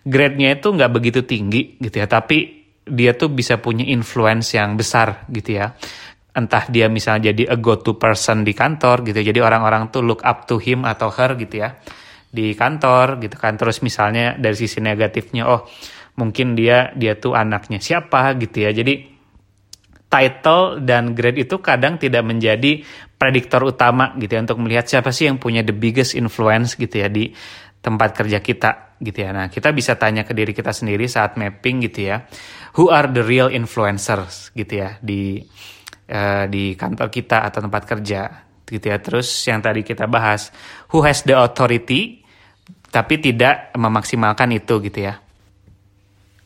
grade-nya 0.08 0.56
itu 0.56 0.72
nggak 0.72 0.90
begitu 0.90 1.20
tinggi 1.28 1.76
gitu 1.76 2.00
ya, 2.00 2.08
tapi 2.08 2.64
dia 2.88 3.12
tuh 3.12 3.28
bisa 3.28 3.60
punya 3.60 3.84
influence 3.84 4.56
yang 4.56 4.80
besar 4.80 5.28
gitu 5.28 5.60
ya. 5.60 5.76
Entah 6.32 6.64
dia 6.72 6.88
misalnya 6.88 7.30
jadi 7.34 7.52
a 7.52 7.56
go-to 7.60 8.00
person 8.00 8.40
di 8.46 8.56
kantor 8.56 9.04
gitu, 9.04 9.20
ya. 9.20 9.30
jadi 9.30 9.44
orang-orang 9.44 9.92
tuh 9.92 10.00
look 10.00 10.24
up 10.24 10.48
to 10.48 10.56
him 10.56 10.88
atau 10.88 11.12
her 11.12 11.36
gitu 11.36 11.60
ya 11.60 11.76
di 12.32 12.56
kantor 12.56 13.20
gitu 13.20 13.36
kan. 13.36 13.60
Terus 13.60 13.84
misalnya 13.84 14.40
dari 14.40 14.56
sisi 14.56 14.80
negatifnya, 14.80 15.44
oh 15.44 15.68
mungkin 16.16 16.56
dia 16.56 16.90
dia 16.96 17.20
tuh 17.20 17.36
anaknya 17.36 17.78
siapa 17.84 18.32
gitu 18.40 18.64
ya. 18.64 18.72
Jadi 18.72 19.18
title 20.08 20.80
dan 20.80 21.12
grade 21.12 21.44
itu 21.44 21.60
kadang 21.60 22.00
tidak 22.00 22.24
menjadi 22.24 22.80
prediktor 23.20 23.60
utama 23.60 24.16
gitu 24.16 24.40
ya 24.40 24.40
untuk 24.40 24.58
melihat 24.64 24.88
siapa 24.88 25.12
sih 25.12 25.28
yang 25.28 25.36
punya 25.36 25.60
the 25.60 25.76
biggest 25.76 26.16
influence 26.16 26.80
gitu 26.80 27.04
ya 27.04 27.12
di 27.12 27.28
tempat 27.84 28.16
kerja 28.16 28.40
kita 28.40 28.87
gitu 28.98 29.18
ya. 29.22 29.30
Nah, 29.30 29.46
kita 29.46 29.70
bisa 29.70 29.94
tanya 29.94 30.26
ke 30.26 30.34
diri 30.34 30.50
kita 30.50 30.74
sendiri 30.74 31.06
saat 31.06 31.38
mapping 31.38 31.86
gitu 31.86 32.10
ya. 32.10 32.26
Who 32.76 32.90
are 32.90 33.10
the 33.10 33.22
real 33.22 33.50
influencers 33.50 34.50
gitu 34.54 34.82
ya 34.82 34.98
di 35.02 35.42
uh, 36.10 36.44
di 36.50 36.74
kantor 36.74 37.08
kita 37.08 37.46
atau 37.46 37.64
tempat 37.64 37.82
kerja 37.86 38.22
gitu 38.68 38.84
ya. 38.84 38.98
Terus 39.00 39.28
yang 39.48 39.64
tadi 39.64 39.86
kita 39.86 40.04
bahas, 40.10 40.52
who 40.92 41.00
has 41.06 41.24
the 41.24 41.34
authority 41.34 42.22
tapi 42.88 43.20
tidak 43.20 43.72
memaksimalkan 43.76 44.48
itu 44.52 44.80
gitu 44.80 45.08
ya. 45.08 45.20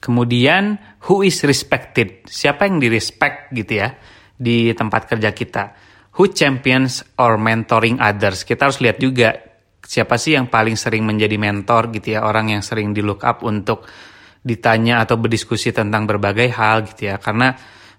Kemudian 0.02 0.78
who 1.06 1.22
is 1.22 1.46
respected? 1.46 2.26
Siapa 2.26 2.66
yang 2.66 2.82
di 2.82 2.90
respect 2.90 3.54
gitu 3.54 3.78
ya 3.78 3.94
di 4.34 4.74
tempat 4.74 5.06
kerja 5.06 5.30
kita? 5.30 5.64
Who 6.18 6.34
champions 6.34 7.06
or 7.16 7.38
mentoring 7.38 8.02
others? 8.02 8.42
Kita 8.42 8.68
harus 8.68 8.82
lihat 8.82 8.98
juga 8.98 9.51
siapa 9.92 10.16
sih 10.16 10.32
yang 10.32 10.48
paling 10.48 10.72
sering 10.72 11.04
menjadi 11.04 11.36
mentor 11.36 11.92
gitu 11.92 12.16
ya? 12.16 12.24
Orang 12.24 12.48
yang 12.48 12.64
sering 12.64 12.96
di 12.96 13.04
look 13.04 13.28
up 13.28 13.44
untuk 13.44 13.84
ditanya 14.40 15.04
atau 15.04 15.20
berdiskusi 15.20 15.76
tentang 15.76 16.08
berbagai 16.08 16.48
hal 16.48 16.88
gitu 16.88 17.12
ya. 17.12 17.20
Karena 17.20 17.52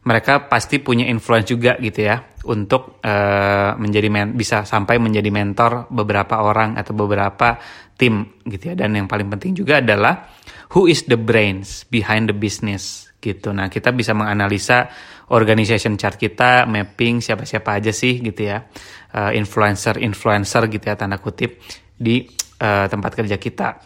mereka 0.04 0.50
pasti 0.50 0.82
punya 0.82 1.06
influence 1.06 1.54
juga 1.54 1.78
gitu 1.78 2.02
ya 2.02 2.18
untuk 2.50 3.00
uh, 3.06 3.78
menjadi 3.78 4.10
men 4.10 4.34
bisa 4.34 4.66
sampai 4.66 5.00
menjadi 5.00 5.32
mentor 5.32 5.88
beberapa 5.94 6.44
orang 6.44 6.76
atau 6.76 6.98
beberapa 6.98 7.62
tim 7.94 8.42
gitu 8.42 8.74
ya. 8.74 8.76
Dan 8.76 8.98
yang 8.98 9.06
paling 9.06 9.30
penting 9.30 9.54
juga 9.54 9.78
adalah 9.78 10.34
who 10.74 10.90
is 10.90 11.06
the 11.06 11.16
brains 11.16 11.86
behind 11.94 12.26
the 12.26 12.36
business 12.36 13.14
gitu. 13.22 13.54
Nah 13.54 13.70
kita 13.70 13.94
bisa 13.94 14.18
menganalisa 14.18 14.90
organization 15.32 15.96
chart 15.96 16.20
kita 16.20 16.68
mapping 16.68 17.24
siapa-siapa 17.24 17.80
aja 17.80 17.94
sih 17.94 18.18
gitu 18.20 18.50
ya. 18.50 18.66
Uh, 19.14 19.30
influencer 19.38 20.02
influencer 20.02 20.66
gitu 20.74 20.90
ya 20.90 20.98
tanda 20.98 21.22
kutip 21.22 21.62
di 22.04 22.28
uh, 22.60 22.86
tempat 22.92 23.12
kerja 23.16 23.40
kita. 23.40 23.80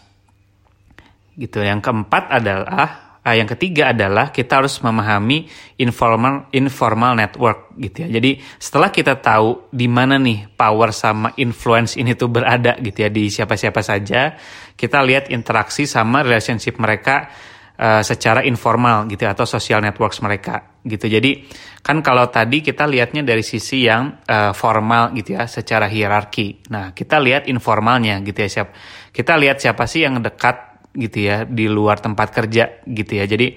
Gitu. 1.38 1.62
Yang 1.62 1.86
keempat 1.86 2.34
adalah 2.34 3.08
uh, 3.27 3.36
yang 3.36 3.45
ketiga 3.51 3.91
adalah 3.91 4.32
kita 4.32 4.63
harus 4.63 4.80
memahami 4.80 5.51
informal 5.84 6.47
informal 6.56 7.13
network 7.19 7.75
gitu 7.75 8.08
ya. 8.08 8.17
Jadi 8.17 8.39
setelah 8.56 8.89
kita 8.89 9.19
tahu 9.19 9.67
di 9.69 9.91
mana 9.91 10.15
nih 10.15 10.47
power 10.56 10.95
sama 10.95 11.36
influence 11.36 11.99
ini 11.99 12.15
tuh 12.15 12.32
berada 12.32 12.80
gitu 12.80 13.03
ya 13.03 13.10
di 13.12 13.27
siapa-siapa 13.27 13.84
saja 13.84 14.39
kita 14.80 15.03
lihat 15.03 15.27
interaksi 15.30 15.84
sama 15.84 16.23
relationship 16.23 16.80
mereka 16.80 17.27
uh, 17.77 18.01
secara 18.03 18.43
informal 18.43 19.05
gitu 19.07 19.23
ya, 19.23 19.37
atau 19.37 19.45
social 19.45 19.79
networks 19.79 20.19
mereka 20.19 20.81
gitu. 20.83 21.05
Jadi 21.07 21.45
kan 21.81 22.01
kalau 22.01 22.27
tadi 22.27 22.65
kita 22.65 22.89
lihatnya 22.89 23.23
dari 23.23 23.45
sisi 23.45 23.85
yang 23.85 24.21
uh, 24.25 24.51
formal 24.51 25.13
gitu 25.15 25.37
ya, 25.37 25.45
secara 25.45 25.85
hierarki. 25.85 26.67
Nah 26.73 26.91
kita 26.91 27.21
lihat 27.21 27.45
informalnya 27.47 28.19
gitu 28.25 28.37
ya 28.43 28.49
siap. 28.49 28.69
Kita 29.13 29.37
lihat 29.37 29.61
siapa 29.61 29.85
sih 29.85 30.03
yang 30.03 30.19
dekat 30.19 30.89
gitu 30.97 31.29
ya 31.29 31.45
di 31.45 31.69
luar 31.69 32.01
tempat 32.01 32.33
kerja 32.33 32.81
gitu 32.85 33.13
ya. 33.17 33.25
Jadi 33.29 33.47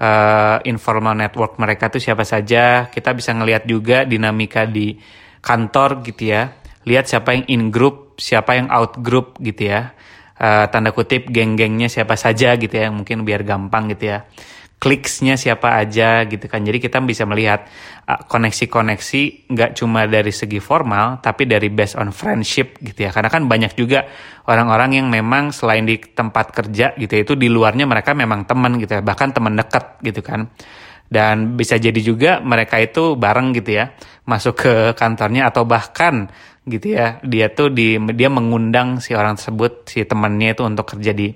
uh, 0.00 0.58
informal 0.64 1.14
network 1.14 1.60
mereka 1.60 1.92
tuh 1.92 2.00
siapa 2.00 2.24
saja. 2.24 2.88
Kita 2.88 3.12
bisa 3.12 3.36
ngelihat 3.36 3.68
juga 3.68 4.08
dinamika 4.08 4.64
di 4.64 4.96
kantor 5.44 6.04
gitu 6.04 6.32
ya. 6.32 6.56
Lihat 6.88 7.12
siapa 7.12 7.36
yang 7.36 7.44
in 7.52 7.62
group, 7.68 8.16
siapa 8.16 8.56
yang 8.56 8.72
out 8.72 8.96
group 9.04 9.36
gitu 9.40 9.68
ya 9.68 9.92
uh, 10.40 10.66
tanda 10.72 10.90
kutip 10.96 11.28
geng-gengnya 11.28 11.92
siapa 11.92 12.16
saja 12.16 12.56
gitu 12.56 12.72
ya 12.72 12.88
mungkin 12.88 13.22
biar 13.28 13.44
gampang 13.44 13.92
gitu 13.92 14.16
ya 14.16 14.24
kliksnya 14.80 15.36
siapa 15.36 15.76
aja 15.76 16.24
gitu 16.24 16.48
kan. 16.48 16.64
Jadi 16.64 16.80
kita 16.80 17.04
bisa 17.04 17.28
melihat 17.28 17.68
uh, 18.08 18.24
koneksi-koneksi 18.24 19.52
nggak 19.52 19.70
cuma 19.76 20.08
dari 20.08 20.32
segi 20.32 20.56
formal 20.56 21.20
tapi 21.20 21.44
dari 21.44 21.68
based 21.68 22.00
on 22.00 22.08
friendship 22.16 22.80
gitu 22.80 23.04
ya. 23.04 23.12
Karena 23.12 23.28
kan 23.28 23.44
banyak 23.44 23.76
juga 23.76 24.08
orang-orang 24.48 25.04
yang 25.04 25.06
memang 25.12 25.52
selain 25.52 25.84
di 25.84 26.00
tempat 26.00 26.56
kerja 26.56 26.96
gitu 26.96 27.12
ya, 27.12 27.20
itu 27.22 27.36
di 27.36 27.52
luarnya 27.52 27.84
mereka 27.84 28.16
memang 28.16 28.48
teman 28.48 28.80
gitu 28.80 28.96
ya, 28.98 29.04
bahkan 29.04 29.36
teman 29.36 29.52
dekat 29.52 30.00
gitu 30.00 30.24
kan. 30.24 30.48
Dan 31.10 31.58
bisa 31.58 31.74
jadi 31.74 31.98
juga 31.98 32.38
mereka 32.38 32.78
itu 32.78 33.18
bareng 33.18 33.50
gitu 33.58 33.82
ya, 33.82 33.98
masuk 34.30 34.54
ke 34.54 34.74
kantornya 34.94 35.50
atau 35.50 35.66
bahkan 35.66 36.30
gitu 36.62 36.94
ya, 36.94 37.18
dia 37.26 37.50
tuh 37.50 37.74
di 37.74 37.98
dia 38.14 38.30
mengundang 38.30 39.02
si 39.02 39.10
orang 39.18 39.34
tersebut 39.34 39.90
si 39.90 40.06
temannya 40.06 40.54
itu 40.54 40.62
untuk 40.62 40.86
kerja 40.94 41.10
di 41.10 41.34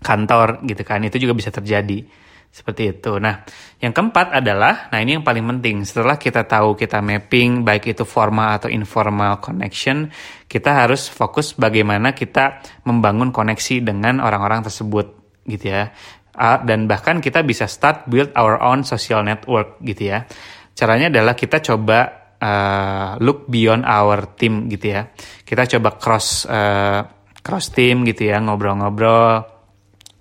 kantor 0.00 0.64
gitu 0.64 0.80
kan. 0.80 1.04
Itu 1.04 1.20
juga 1.20 1.36
bisa 1.36 1.52
terjadi 1.52 2.08
seperti 2.50 2.98
itu. 2.98 3.20
Nah, 3.22 3.46
yang 3.78 3.94
keempat 3.94 4.34
adalah, 4.34 4.90
nah 4.90 4.98
ini 4.98 5.20
yang 5.20 5.24
paling 5.28 5.46
penting. 5.46 5.86
Setelah 5.86 6.18
kita 6.18 6.48
tahu 6.48 6.74
kita 6.74 6.98
mapping, 6.98 7.62
baik 7.62 7.94
itu 7.94 8.02
formal 8.02 8.58
atau 8.58 8.72
informal 8.72 9.38
connection, 9.38 10.10
kita 10.50 10.72
harus 10.72 11.06
fokus 11.06 11.54
bagaimana 11.54 12.10
kita 12.10 12.64
membangun 12.88 13.30
koneksi 13.30 13.86
dengan 13.86 14.18
orang-orang 14.18 14.66
tersebut, 14.66 15.14
gitu 15.46 15.70
ya. 15.70 15.94
Dan 16.38 16.86
bahkan 16.90 17.18
kita 17.18 17.42
bisa 17.42 17.66
start 17.66 18.06
build 18.06 18.30
our 18.38 18.58
own 18.60 18.86
social 18.86 19.24
network, 19.24 19.80
gitu 19.82 20.14
ya. 20.14 20.26
Caranya 20.74 21.10
adalah 21.12 21.34
kita 21.36 21.60
coba 21.60 21.98
uh, 22.40 23.20
look 23.20 23.50
beyond 23.50 23.84
our 23.84 24.36
team, 24.38 24.70
gitu 24.70 24.94
ya. 24.94 25.10
Kita 25.44 25.66
coba 25.78 25.96
cross 26.00 26.46
uh, 26.48 27.02
cross 27.40 27.72
team, 27.72 28.06
gitu 28.08 28.30
ya, 28.30 28.38
ngobrol-ngobrol 28.40 29.60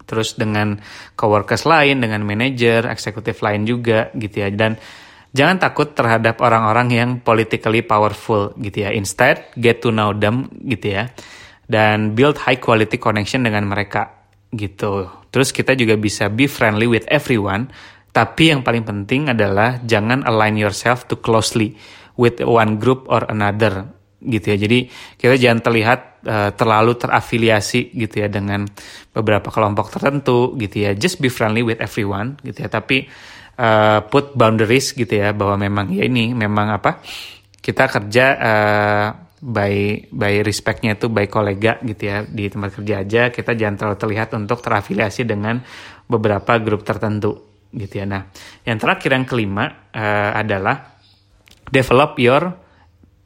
terus 0.10 0.34
dengan 0.34 0.74
coworkers 1.14 1.70
lain, 1.70 2.02
dengan 2.02 2.26
manajer, 2.26 2.90
eksekutif 2.90 3.46
lain 3.46 3.70
juga 3.70 4.10
gitu 4.18 4.42
ya. 4.42 4.50
Dan 4.50 4.74
jangan 5.30 5.62
takut 5.62 5.94
terhadap 5.94 6.42
orang-orang 6.42 6.90
yang 6.90 7.10
politically 7.22 7.86
powerful 7.86 8.58
gitu 8.58 8.90
ya. 8.90 8.90
Instead, 8.90 9.54
get 9.54 9.86
to 9.86 9.94
know 9.94 10.10
them 10.18 10.50
gitu 10.66 10.98
ya. 10.98 11.14
Dan 11.70 12.18
build 12.18 12.42
high 12.42 12.58
quality 12.58 12.98
connection 12.98 13.46
dengan 13.46 13.70
mereka 13.70 14.26
gitu. 14.50 15.06
Terus 15.30 15.54
kita 15.54 15.78
juga 15.78 15.96
bisa 15.96 16.28
be 16.28 16.50
friendly 16.50 16.90
with 16.90 17.06
everyone. 17.10 17.70
Tapi 18.10 18.52
yang 18.52 18.66
paling 18.66 18.84
penting 18.84 19.30
adalah 19.30 19.78
jangan 19.86 20.26
align 20.26 20.58
yourself 20.58 21.06
too 21.06 21.22
closely 21.22 21.78
with 22.18 22.42
one 22.42 22.82
group 22.82 23.06
or 23.08 23.24
another 23.30 23.86
gitu 24.20 24.52
ya. 24.52 24.58
Jadi 24.60 24.80
kita 25.16 25.40
jangan 25.40 25.60
terlihat 25.64 26.00
uh, 26.28 26.52
terlalu 26.58 26.98
terafiliasi 27.00 27.96
gitu 27.96 28.26
ya 28.26 28.28
dengan 28.28 28.68
beberapa 29.16 29.48
kelompok 29.54 29.94
tertentu 29.94 30.58
gitu 30.60 30.90
ya. 30.90 30.92
Just 30.98 31.22
be 31.24 31.32
friendly 31.32 31.64
with 31.64 31.80
everyone 31.80 32.36
gitu 32.44 32.66
ya. 32.66 32.70
Tapi 32.70 33.08
uh, 33.62 34.04
put 34.10 34.36
boundaries 34.36 34.92
gitu 34.92 35.14
ya 35.14 35.32
bahwa 35.32 35.62
memang 35.62 35.94
ya 35.94 36.04
ini 36.04 36.34
memang 36.34 36.76
apa 36.76 37.00
kita 37.60 37.88
kerja 37.88 38.26
uh, 38.40 39.08
by 39.40 40.08
by 40.12 40.44
respectnya 40.44 41.00
itu 41.00 41.08
by 41.08 41.32
kolega 41.32 41.80
gitu 41.80 42.12
ya 42.12 42.28
di 42.28 42.52
tempat 42.52 42.76
kerja 42.76 42.96
aja 43.00 43.22
kita 43.32 43.56
jangan 43.56 43.76
terlalu 43.80 43.98
terlihat 44.04 44.30
untuk 44.36 44.60
terafiliasi 44.60 45.24
dengan 45.24 45.64
beberapa 46.10 46.60
grup 46.60 46.84
tertentu 46.84 47.50
gitu 47.70 48.02
ya. 48.02 48.06
Nah, 48.10 48.26
yang 48.66 48.82
terakhir 48.82 49.14
yang 49.14 49.26
kelima 49.30 49.90
uh, 49.94 50.32
adalah 50.34 50.98
develop 51.70 52.18
your 52.18 52.50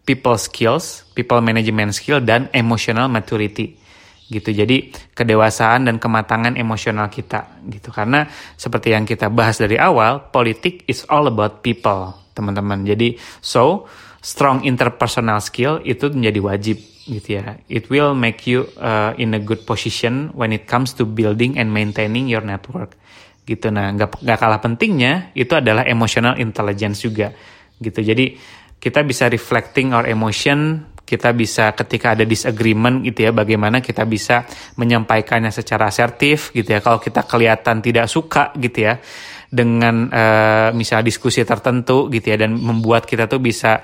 people 0.04 0.36
skills, 0.36 1.08
people 1.15 1.39
management 1.39 1.95
skill 1.95 2.19
dan 2.19 2.52
emotional 2.52 3.08
maturity 3.08 3.80
gitu. 4.28 4.52
Jadi 4.52 4.91
kedewasaan 5.15 5.88
dan 5.88 5.95
kematangan 5.95 6.60
emosional 6.60 7.08
kita 7.08 7.63
gitu. 7.71 7.91
Karena 7.95 8.28
seperti 8.60 8.91
yang 8.91 9.08
kita 9.08 9.32
bahas 9.32 9.60
dari 9.60 9.80
awal, 9.80 10.28
politik 10.32 10.84
is 10.91 11.08
all 11.08 11.28
about 11.32 11.63
people, 11.63 12.12
teman-teman. 12.36 12.84
Jadi 12.84 13.15
so 13.39 13.88
strong 14.23 14.63
interpersonal 14.63 15.43
skill 15.43 15.83
itu 15.83 16.07
menjadi 16.07 16.39
wajib 16.39 16.77
gitu 17.03 17.43
ya. 17.43 17.59
It 17.67 17.91
will 17.91 18.15
make 18.15 18.47
you 18.47 18.71
uh, 18.79 19.12
in 19.19 19.36
a 19.36 19.41
good 19.43 19.67
position 19.67 20.31
when 20.31 20.55
it 20.55 20.63
comes 20.63 20.95
to 20.95 21.03
building 21.03 21.59
and 21.59 21.67
maintaining 21.75 22.31
your 22.31 22.41
network 22.41 22.95
gitu. 23.43 23.67
Nah, 23.67 23.91
nggak 23.91 24.23
nggak 24.23 24.39
kalah 24.39 24.63
pentingnya 24.63 25.36
itu 25.36 25.51
adalah 25.51 25.83
emotional 25.83 26.39
intelligence 26.39 27.03
juga 27.03 27.36
gitu. 27.83 27.99
Jadi 27.99 28.39
kita 28.79 29.03
bisa 29.03 29.27
reflecting 29.27 29.91
our 29.91 30.07
emotion, 30.07 30.88
kita 31.03 31.36
bisa 31.36 31.75
ketika 31.75 32.15
ada 32.15 32.23
disagreement 32.23 33.03
gitu 33.03 33.27
ya, 33.27 33.31
bagaimana 33.36 33.83
kita 33.83 34.07
bisa 34.07 34.47
menyampaikannya 34.79 35.51
secara 35.51 35.91
asertif 35.91 36.55
gitu 36.55 36.71
ya. 36.71 36.79
Kalau 36.79 37.03
kita 37.03 37.27
kelihatan 37.27 37.83
tidak 37.83 38.07
suka 38.07 38.55
gitu 38.55 38.88
ya 38.88 39.03
dengan 39.51 40.07
uh, 40.07 40.69
misalnya 40.71 41.05
diskusi 41.12 41.43
tertentu 41.43 42.07
gitu 42.07 42.31
ya 42.31 42.41
dan 42.41 42.55
membuat 42.55 43.03
kita 43.03 43.27
tuh 43.27 43.43
bisa 43.43 43.83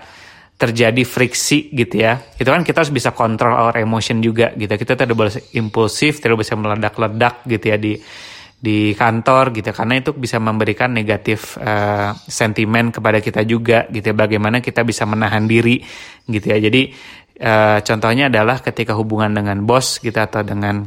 terjadi 0.59 1.07
friksi 1.07 1.71
gitu 1.71 2.03
ya. 2.03 2.19
Itu 2.35 2.51
kan 2.51 2.67
kita 2.67 2.83
harus 2.83 2.91
bisa 2.91 3.15
kontrol 3.15 3.55
our 3.55 3.79
emotion 3.79 4.19
juga 4.19 4.51
gitu. 4.59 4.75
Kita 4.75 4.99
tidak 4.99 5.15
boleh 5.15 5.31
impulsif, 5.55 6.19
tidak 6.19 6.43
bisa 6.43 6.59
meledak-ledak 6.59 7.47
gitu 7.47 7.65
ya 7.71 7.79
di 7.79 7.95
di 8.59 8.91
kantor 8.91 9.55
gitu 9.55 9.71
karena 9.71 10.03
itu 10.03 10.11
bisa 10.11 10.35
memberikan 10.35 10.91
negatif 10.91 11.55
uh, 11.63 12.11
sentimen 12.27 12.91
kepada 12.91 13.23
kita 13.23 13.47
juga 13.47 13.87
gitu 13.87 14.11
ya 14.11 14.15
bagaimana 14.19 14.59
kita 14.59 14.83
bisa 14.83 15.07
menahan 15.07 15.47
diri 15.47 15.79
gitu 16.27 16.43
ya 16.43 16.59
jadi 16.59 16.91
uh, 17.39 17.79
contohnya 17.79 18.27
adalah 18.27 18.59
ketika 18.59 18.99
hubungan 18.99 19.31
dengan 19.31 19.63
bos 19.63 20.03
gitu 20.03 20.19
atau 20.19 20.43
dengan 20.43 20.83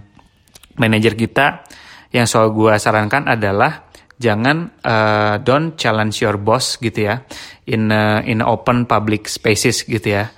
manajer 0.77 1.17
kita 1.17 1.65
yang 2.13 2.29
soal 2.29 2.53
gue 2.53 2.77
sarankan 2.77 3.25
adalah 3.25 3.89
jangan 4.23 4.79
uh, 4.87 5.43
don't 5.43 5.75
challenge 5.75 6.23
your 6.23 6.39
boss 6.39 6.79
gitu 6.79 7.11
ya. 7.11 7.27
In 7.67 7.91
uh, 7.91 8.23
in 8.23 8.39
open 8.39 8.87
public 8.87 9.27
spaces 9.27 9.83
gitu 9.83 10.23
ya. 10.23 10.31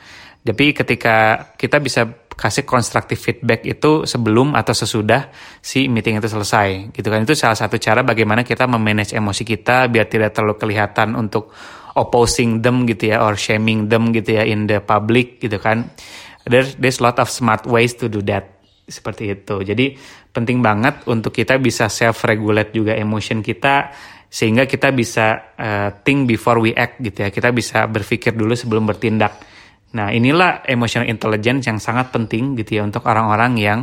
Tapi 0.44 0.72
ketika 0.72 1.48
kita 1.56 1.80
bisa 1.84 2.24
kasih 2.34 2.66
konstruktif 2.66 3.22
feedback 3.22 3.62
itu 3.62 4.04
sebelum 4.04 4.58
atau 4.58 4.74
sesudah 4.74 5.30
si 5.62 5.86
meeting 5.86 6.18
itu 6.18 6.28
selesai 6.28 6.90
gitu 6.90 7.08
kan. 7.08 7.22
Itu 7.22 7.36
salah 7.38 7.56
satu 7.56 7.78
cara 7.78 8.02
bagaimana 8.02 8.42
kita 8.42 8.66
memanage 8.66 9.14
emosi 9.14 9.46
kita 9.46 9.86
biar 9.92 10.10
tidak 10.10 10.34
terlalu 10.34 10.58
kelihatan 10.58 11.14
untuk 11.14 11.54
opposing 11.94 12.58
them 12.58 12.84
gitu 12.90 13.14
ya 13.14 13.22
or 13.22 13.38
shaming 13.38 13.86
them 13.86 14.10
gitu 14.10 14.34
ya 14.34 14.42
in 14.44 14.66
the 14.66 14.82
public 14.82 15.38
gitu 15.38 15.56
kan. 15.62 15.94
There's 16.44 16.76
there's 16.76 17.00
lot 17.00 17.16
of 17.22 17.30
smart 17.32 17.64
ways 17.64 17.96
to 18.02 18.10
do 18.10 18.20
that. 18.28 18.50
Seperti 18.84 19.32
itu. 19.32 19.64
Jadi 19.64 19.96
penting 20.34 20.58
banget 20.58 21.06
untuk 21.06 21.30
kita 21.30 21.62
bisa 21.62 21.86
self 21.86 22.26
regulate 22.26 22.74
juga 22.74 22.98
emotion 22.98 23.38
kita 23.38 23.94
sehingga 24.26 24.66
kita 24.66 24.90
bisa 24.90 25.54
uh, 25.54 25.94
think 26.02 26.26
before 26.26 26.58
we 26.58 26.74
act 26.74 26.98
gitu 26.98 27.22
ya. 27.22 27.30
Kita 27.30 27.54
bisa 27.54 27.86
berpikir 27.86 28.34
dulu 28.34 28.58
sebelum 28.58 28.82
bertindak. 28.82 29.38
Nah, 29.94 30.10
inilah 30.10 30.66
emotional 30.66 31.06
intelligence 31.06 31.70
yang 31.70 31.78
sangat 31.78 32.10
penting 32.10 32.58
gitu 32.58 32.76
ya 32.76 32.82
untuk 32.82 33.06
orang-orang 33.06 33.54
yang 33.62 33.78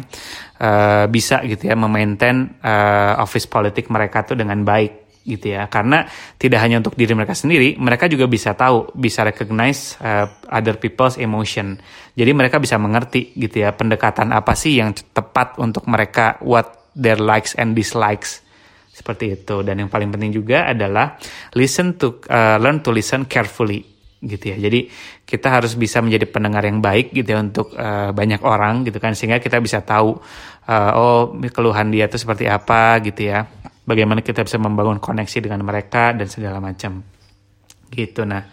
uh, 0.59 1.07
bisa 1.07 1.39
gitu 1.47 1.71
ya 1.71 1.75
memaintain 1.79 2.59
uh, 2.59 3.15
office 3.23 3.47
politik 3.47 3.87
mereka 3.87 4.27
tuh 4.27 4.35
dengan 4.35 4.59
baik 4.67 5.00
gitu 5.23 5.53
ya. 5.53 5.69
Karena 5.69 6.05
tidak 6.37 6.59
hanya 6.61 6.81
untuk 6.81 6.97
diri 6.97 7.13
mereka 7.13 7.37
sendiri, 7.37 7.77
mereka 7.77 8.09
juga 8.09 8.25
bisa 8.25 8.53
tahu, 8.57 8.93
bisa 8.97 9.21
recognize 9.25 9.97
uh, 10.01 10.27
other 10.49 10.77
people's 10.77 11.17
emotion. 11.21 11.77
Jadi 12.17 12.31
mereka 12.33 12.57
bisa 12.57 12.75
mengerti 12.81 13.33
gitu 13.37 13.63
ya 13.63 13.71
pendekatan 13.71 14.33
apa 14.35 14.57
sih 14.57 14.81
yang 14.81 14.91
tepat 14.93 15.57
untuk 15.61 15.87
mereka 15.87 16.41
what 16.43 16.91
their 16.97 17.21
likes 17.21 17.55
and 17.55 17.77
dislikes 17.77 18.43
seperti 18.91 19.39
itu. 19.39 19.63
Dan 19.63 19.85
yang 19.85 19.89
paling 19.89 20.11
penting 20.11 20.35
juga 20.35 20.69
adalah 20.69 21.15
listen 21.55 21.95
to 21.95 22.19
uh, 22.27 22.59
learn 22.59 22.83
to 22.83 22.91
listen 22.91 23.25
carefully 23.25 23.91
gitu 24.21 24.53
ya. 24.53 24.57
Jadi 24.69 24.85
kita 25.25 25.49
harus 25.49 25.73
bisa 25.73 25.97
menjadi 26.03 26.29
pendengar 26.29 26.61
yang 26.61 26.77
baik 26.77 27.09
gitu 27.09 27.33
ya 27.33 27.39
untuk 27.41 27.73
uh, 27.73 28.13
banyak 28.13 28.41
orang 28.45 28.85
gitu 28.85 29.01
kan 29.01 29.17
sehingga 29.17 29.41
kita 29.41 29.57
bisa 29.57 29.81
tahu 29.81 30.13
uh, 30.69 30.91
oh 30.93 31.33
keluhan 31.49 31.89
dia 31.89 32.05
itu 32.05 32.21
seperti 32.21 32.45
apa 32.45 33.01
gitu 33.01 33.33
ya. 33.33 33.60
Bagaimana 33.81 34.21
kita 34.21 34.45
bisa 34.45 34.61
membangun 34.61 35.01
koneksi 35.01 35.37
dengan 35.41 35.65
mereka 35.65 36.13
dan 36.13 36.29
segala 36.29 36.61
macam. 36.61 37.01
Gitu 37.89 38.21
nah. 38.23 38.45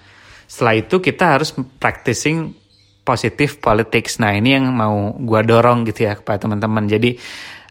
Setelah 0.49 0.75
itu 0.81 0.97
kita 1.05 1.37
harus 1.37 1.53
practicing 1.77 2.57
positive 3.05 3.61
politics. 3.61 4.21
Nah, 4.21 4.37
ini 4.37 4.57
yang 4.57 4.69
mau 4.73 5.17
gua 5.17 5.41
dorong 5.41 5.88
gitu 5.88 6.09
ya 6.09 6.17
kepada 6.17 6.45
teman-teman. 6.45 6.85
Jadi 6.88 7.17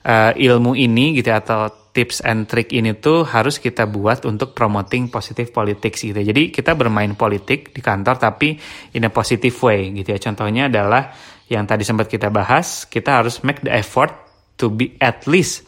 uh, 0.06 0.34
ilmu 0.34 0.74
ini 0.74 1.18
gitu 1.18 1.30
ya, 1.30 1.42
atau 1.42 1.70
tips 1.94 2.22
and 2.22 2.46
trick 2.46 2.70
ini 2.74 2.94
tuh 2.98 3.26
harus 3.26 3.58
kita 3.58 3.90
buat 3.90 4.26
untuk 4.30 4.54
promoting 4.54 5.10
positive 5.10 5.50
politics 5.50 6.06
gitu. 6.06 6.18
Jadi 6.22 6.54
kita 6.54 6.78
bermain 6.78 7.18
politik 7.18 7.74
di 7.74 7.82
kantor 7.82 8.22
tapi 8.22 8.58
in 8.94 9.06
a 9.06 9.12
positive 9.14 9.58
way 9.66 9.90
gitu 9.98 10.14
ya. 10.14 10.20
Contohnya 10.22 10.70
adalah 10.70 11.10
yang 11.50 11.66
tadi 11.66 11.82
sempat 11.82 12.06
kita 12.06 12.30
bahas, 12.30 12.86
kita 12.86 13.22
harus 13.22 13.42
make 13.42 13.66
the 13.66 13.74
effort 13.74 14.14
to 14.58 14.70
be 14.70 14.94
at 15.02 15.26
least 15.26 15.67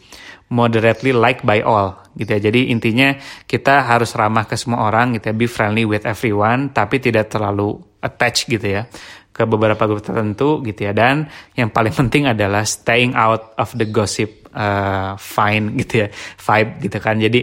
moderately 0.50 1.14
liked 1.14 1.46
by 1.46 1.62
all 1.62 2.02
gitu 2.18 2.36
ya. 2.36 2.40
Jadi 2.50 2.74
intinya 2.74 3.14
kita 3.46 3.86
harus 3.86 4.12
ramah 4.18 4.44
ke 4.44 4.58
semua 4.58 4.86
orang 4.90 5.16
gitu 5.16 5.30
ya, 5.30 5.34
be 5.34 5.46
friendly 5.46 5.86
with 5.86 6.04
everyone 6.04 6.74
tapi 6.74 6.98
tidak 6.98 7.30
terlalu 7.30 7.78
attach 8.02 8.50
gitu 8.50 8.66
ya 8.66 8.90
ke 9.30 9.46
beberapa 9.46 9.86
grup 9.86 10.02
tertentu 10.02 10.60
gitu 10.66 10.90
ya. 10.90 10.92
Dan 10.92 11.30
yang 11.54 11.70
paling 11.70 11.94
penting 11.94 12.26
adalah 12.26 12.66
staying 12.66 13.14
out 13.14 13.54
of 13.56 13.70
the 13.78 13.86
gossip 13.86 14.50
uh, 14.54 15.14
fine 15.16 15.78
gitu 15.78 16.06
ya 16.06 16.08
vibe 16.38 16.70
gitu 16.84 16.98
kan 16.98 17.16
jadi 17.18 17.42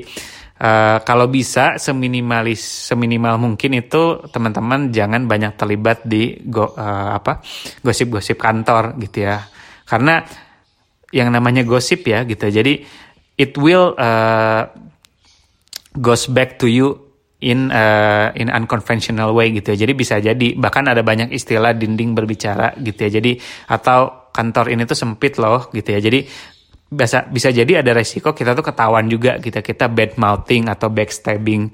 Uh, 0.57 0.97
kalau 1.05 1.29
bisa 1.29 1.77
seminimalis 1.77 2.89
seminimal 2.89 3.37
mungkin 3.37 3.77
itu 3.77 4.25
teman-teman 4.33 4.89
jangan 4.89 5.29
banyak 5.29 5.53
terlibat 5.53 6.01
di 6.01 6.33
go, 6.49 6.73
uh, 6.73 7.13
apa 7.13 7.45
gosip-gosip 7.85 8.41
kantor 8.41 8.97
gitu 8.97 9.29
ya 9.29 9.45
karena 9.85 10.25
yang 11.15 11.31
namanya 11.31 11.63
gosip 11.63 12.07
ya 12.07 12.23
gitu. 12.27 12.47
Jadi 12.47 12.83
it 13.37 13.53
will 13.55 13.95
uh, 13.95 14.67
goes 15.95 16.27
back 16.27 16.59
to 16.59 16.67
you 16.67 17.07
in 17.37 17.69
uh, 17.69 18.33
in 18.33 18.49
unconventional 18.49 19.31
way 19.37 19.53
gitu 19.53 19.73
ya. 19.73 19.87
Jadi 19.87 19.93
bisa 19.93 20.17
jadi. 20.17 20.47
Bahkan 20.57 20.83
ada 20.89 21.05
banyak 21.05 21.29
istilah 21.31 21.77
dinding 21.77 22.17
berbicara 22.17 22.73
gitu 22.81 23.07
ya. 23.07 23.21
Jadi 23.21 23.37
atau 23.69 24.31
kantor 24.33 24.73
ini 24.73 24.85
tuh 24.85 24.97
sempit 24.97 25.37
loh 25.37 25.69
gitu 25.73 25.89
ya. 25.93 25.99
Jadi 26.01 26.25
bisa 26.87 27.27
bisa 27.27 27.51
jadi 27.51 27.83
ada 27.83 27.91
resiko 27.91 28.31
kita 28.31 28.55
tuh 28.55 28.63
ketahuan 28.63 29.11
juga 29.11 29.43
kita 29.43 29.59
kita 29.59 29.91
bad 29.91 30.15
mouthing 30.15 30.71
atau 30.71 30.87
backstabbing 30.87 31.67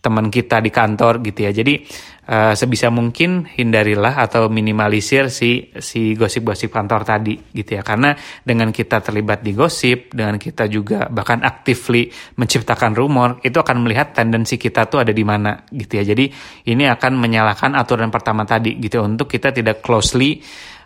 teman 0.00 0.32
kita 0.32 0.62
di 0.64 0.70
kantor 0.72 1.20
gitu 1.20 1.40
ya. 1.44 1.52
Jadi 1.52 1.84
uh, 2.30 2.54
sebisa 2.54 2.88
mungkin 2.94 3.50
hindarilah 3.50 4.22
atau 4.22 4.46
minimalisir 4.46 5.26
si 5.34 5.74
si 5.82 6.14
gosip-gosip 6.14 6.70
kantor 6.70 7.02
tadi 7.02 7.34
gitu 7.50 7.74
ya. 7.74 7.82
Karena 7.82 8.14
dengan 8.46 8.70
kita 8.70 9.02
terlibat 9.02 9.42
di 9.42 9.52
gosip, 9.52 10.14
dengan 10.14 10.38
kita 10.38 10.70
juga 10.70 11.10
bahkan 11.10 11.42
actively 11.42 12.06
menciptakan 12.38 12.94
rumor, 12.94 13.42
itu 13.42 13.58
akan 13.58 13.82
melihat 13.82 14.14
tendensi 14.14 14.54
kita 14.54 14.86
tuh 14.86 15.02
ada 15.02 15.10
di 15.10 15.26
mana 15.26 15.66
gitu 15.74 15.98
ya. 15.98 16.04
Jadi 16.06 16.30
ini 16.70 16.86
akan 16.86 17.18
menyalahkan 17.18 17.74
aturan 17.74 18.14
pertama 18.14 18.46
tadi 18.46 18.78
gitu 18.78 19.02
ya, 19.02 19.04
untuk 19.04 19.26
kita 19.26 19.50
tidak 19.50 19.82
closely 19.82 20.38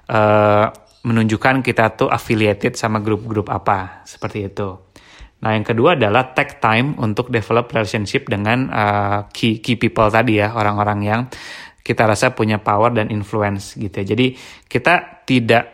uh, 0.09 0.73
menunjukkan 1.05 1.61
kita 1.61 2.01
tuh 2.01 2.09
affiliated 2.09 2.81
sama 2.81 3.05
grup-grup 3.05 3.53
apa 3.53 4.03
seperti 4.09 4.49
itu. 4.49 4.94
Nah 5.45 5.53
yang 5.53 5.63
kedua 5.63 5.93
adalah 5.93 6.33
take 6.33 6.57
time 6.57 6.97
untuk 6.97 7.29
develop 7.29 7.69
relationship 7.69 8.33
dengan 8.33 8.73
uh, 8.73 9.19
key 9.29 9.61
key 9.61 9.77
people 9.77 10.09
tadi 10.09 10.41
ya 10.41 10.57
orang-orang 10.57 11.01
yang 11.05 11.21
kita 11.85 12.09
rasa 12.09 12.33
punya 12.33 12.65
power 12.65 12.97
dan 12.97 13.13
influence 13.13 13.77
gitu 13.77 13.93
ya. 13.93 14.17
Jadi 14.17 14.33
kita 14.65 15.25
tidak 15.29 15.65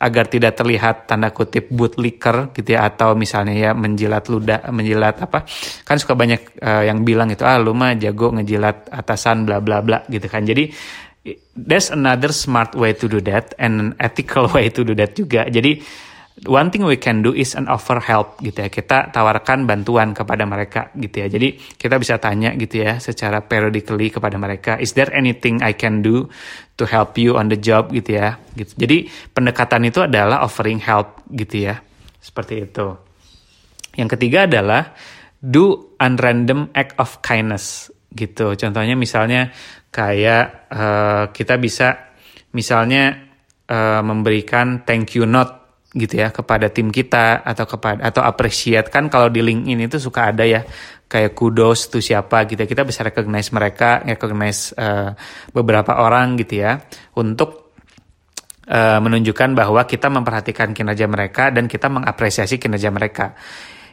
agar 0.00 0.26
tidak 0.32 0.56
terlihat 0.56 1.06
tanda 1.06 1.30
kutip 1.30 1.68
bootlicker 1.70 2.50
gitu 2.56 2.72
ya 2.74 2.88
atau 2.88 3.12
misalnya 3.12 3.52
ya 3.52 3.70
menjilat 3.76 4.32
ludah 4.32 4.64
menjilat 4.72 5.28
apa 5.28 5.44
kan 5.84 6.00
suka 6.00 6.16
banyak 6.16 6.56
uh, 6.56 6.88
yang 6.88 7.04
bilang 7.04 7.28
itu 7.28 7.44
ah 7.44 7.60
lu 7.60 7.76
mah 7.76 7.92
jago 8.00 8.32
ngejilat 8.32 8.88
atasan 8.88 9.44
bla 9.44 9.60
bla 9.60 9.84
bla 9.84 10.00
gitu 10.08 10.24
kan 10.24 10.48
jadi 10.48 10.72
there's 11.56 11.90
another 11.90 12.32
smart 12.32 12.74
way 12.74 12.92
to 12.92 13.08
do 13.08 13.20
that 13.20 13.54
and 13.58 13.80
an 13.80 13.90
ethical 14.00 14.48
way 14.54 14.68
to 14.72 14.84
do 14.84 14.96
that 14.96 15.12
juga. 15.16 15.46
Jadi 15.48 15.80
one 16.46 16.72
thing 16.72 16.86
we 16.86 16.96
can 16.96 17.20
do 17.20 17.36
is 17.36 17.52
an 17.52 17.68
offer 17.68 18.00
help 18.00 18.40
gitu 18.40 18.64
ya. 18.64 18.68
Kita 18.72 19.12
tawarkan 19.12 19.68
bantuan 19.68 20.16
kepada 20.16 20.48
mereka 20.48 20.88
gitu 20.96 21.24
ya. 21.24 21.28
Jadi 21.28 21.58
kita 21.76 22.00
bisa 22.00 22.16
tanya 22.16 22.56
gitu 22.56 22.80
ya 22.80 22.96
secara 22.96 23.44
periodically 23.44 24.08
kepada 24.08 24.40
mereka, 24.40 24.80
is 24.80 24.96
there 24.96 25.10
anything 25.12 25.60
I 25.60 25.76
can 25.76 26.00
do 26.00 26.30
to 26.80 26.88
help 26.88 27.20
you 27.20 27.36
on 27.36 27.52
the 27.52 27.60
job 27.60 27.92
gitu 27.92 28.16
ya. 28.16 28.40
Gitu. 28.56 28.72
Jadi 28.78 29.10
pendekatan 29.36 29.84
itu 29.84 30.00
adalah 30.00 30.40
offering 30.46 30.80
help 30.80 31.20
gitu 31.28 31.68
ya. 31.68 31.76
Seperti 32.20 32.64
itu. 32.64 32.86
Yang 34.00 34.16
ketiga 34.16 34.48
adalah 34.48 34.96
do 35.40 35.96
unrandom 36.00 36.72
act 36.72 36.96
of 36.96 37.20
kindness 37.20 37.92
gitu. 38.12 38.56
Contohnya 38.56 38.96
misalnya 38.96 39.52
kayak 39.90 40.70
uh, 40.70 41.24
kita 41.34 41.58
bisa 41.58 42.14
misalnya 42.54 43.28
uh, 43.66 44.02
memberikan 44.02 44.86
thank 44.86 45.18
you 45.18 45.26
note 45.26 45.59
gitu 45.90 46.22
ya 46.22 46.30
kepada 46.30 46.70
tim 46.70 46.94
kita 46.94 47.42
atau 47.42 47.66
kepada 47.66 48.06
atau 48.14 48.22
appreciate 48.22 48.86
kan 48.94 49.10
kalau 49.10 49.26
di 49.26 49.42
LinkedIn 49.42 49.90
itu 49.90 49.98
suka 49.98 50.30
ada 50.30 50.46
ya 50.46 50.62
kayak 51.10 51.34
kudos 51.34 51.90
tuh 51.90 51.98
siapa 51.98 52.46
gitu 52.46 52.62
ya. 52.62 52.68
kita 52.70 52.86
bisa 52.86 53.02
recognize 53.02 53.50
mereka 53.50 54.06
recognize 54.06 54.70
uh, 54.78 55.10
beberapa 55.50 55.98
orang 55.98 56.38
gitu 56.38 56.62
ya 56.62 56.78
untuk 57.18 57.74
uh, 58.70 59.02
menunjukkan 59.02 59.50
bahwa 59.58 59.82
kita 59.82 60.06
memperhatikan 60.06 60.70
kinerja 60.70 61.10
mereka 61.10 61.50
dan 61.50 61.66
kita 61.66 61.90
mengapresiasi 61.90 62.62
kinerja 62.62 62.94
mereka 62.94 63.34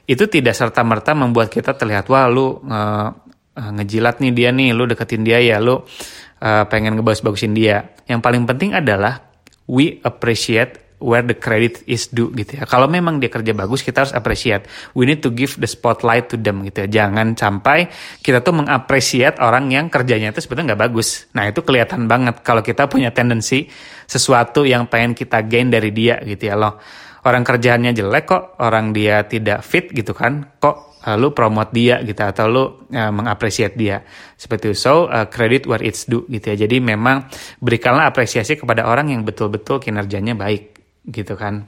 itu 0.05 0.29
tidak 0.29 0.53
serta 0.53 0.85
merta 0.85 1.17
membuat 1.17 1.49
kita 1.49 1.73
terlihat 1.73 2.05
wah 2.13 2.29
lu 2.29 2.61
uh, 2.61 3.09
ngejilat 3.57 4.21
nih 4.21 4.33
dia 4.33 4.49
nih, 4.53 4.69
lu 4.71 4.85
deketin 4.85 5.25
dia 5.25 5.41
ya, 5.41 5.57
lu 5.57 5.81
uh, 5.81 6.63
pengen 6.69 6.95
ngebagus-bagusin 6.97 7.57
dia. 7.57 7.97
Yang 8.05 8.21
paling 8.21 8.43
penting 8.45 8.71
adalah 8.77 9.19
we 9.65 9.97
appreciate 10.05 10.86
where 10.97 11.21
the 11.21 11.37
credit 11.37 11.85
is 11.85 12.09
due 12.09 12.33
gitu 12.33 12.57
ya. 12.57 12.65
Kalau 12.65 12.89
memang 12.89 13.21
dia 13.21 13.29
kerja 13.29 13.53
bagus, 13.53 13.85
kita 13.85 14.05
harus 14.05 14.13
appreciate. 14.17 14.65
We 14.97 15.05
need 15.05 15.21
to 15.21 15.29
give 15.29 15.57
the 15.61 15.69
spotlight 15.69 16.33
to 16.33 16.35
them 16.41 16.65
gitu 16.65 16.85
ya. 16.85 17.05
Jangan 17.05 17.37
sampai 17.37 17.89
kita 18.21 18.41
tuh 18.41 18.57
mengapresiat 18.57 19.37
orang 19.37 19.69
yang 19.69 19.93
kerjanya 19.93 20.33
itu 20.33 20.41
sebetulnya 20.41 20.73
nggak 20.73 20.81
bagus. 20.89 21.29
Nah 21.37 21.45
itu 21.49 21.61
kelihatan 21.61 22.09
banget 22.09 22.41
kalau 22.41 22.65
kita 22.65 22.89
punya 22.89 23.13
tendensi 23.13 23.69
sesuatu 24.09 24.65
yang 24.65 24.89
pengen 24.89 25.13
kita 25.13 25.45
gain 25.45 25.69
dari 25.69 25.93
dia 25.93 26.17
gitu 26.25 26.49
ya 26.49 26.57
loh. 26.57 26.81
Orang 27.27 27.43
kerjaannya 27.43 27.91
jelek 27.91 28.25
kok, 28.25 28.43
orang 28.63 28.95
dia 28.95 29.27
tidak 29.27 29.59
fit 29.59 29.91
gitu 29.91 30.15
kan, 30.15 30.55
kok 30.63 30.95
uh, 31.03 31.19
lu 31.19 31.35
promote 31.35 31.75
dia 31.75 31.99
gitu 31.99 32.23
atau 32.23 32.45
lu 32.47 32.63
uh, 32.63 33.11
mengapresiasi 33.11 33.75
dia 33.75 33.99
seperti 34.39 34.71
itu. 34.71 34.77
So 34.79 35.11
uh, 35.11 35.27
credit 35.27 35.67
where 35.67 35.83
it's 35.83 36.07
due 36.07 36.23
gitu 36.31 36.55
ya. 36.55 36.65
Jadi 36.65 36.79
memang 36.79 37.27
berikanlah 37.59 38.07
apresiasi 38.07 38.55
kepada 38.55 38.87
orang 38.87 39.11
yang 39.11 39.27
betul-betul 39.27 39.83
kinerjanya 39.83 40.39
baik 40.39 40.76
gitu 41.07 41.33
kan. 41.39 41.63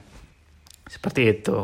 Seperti 0.86 1.21
itu. 1.32 1.58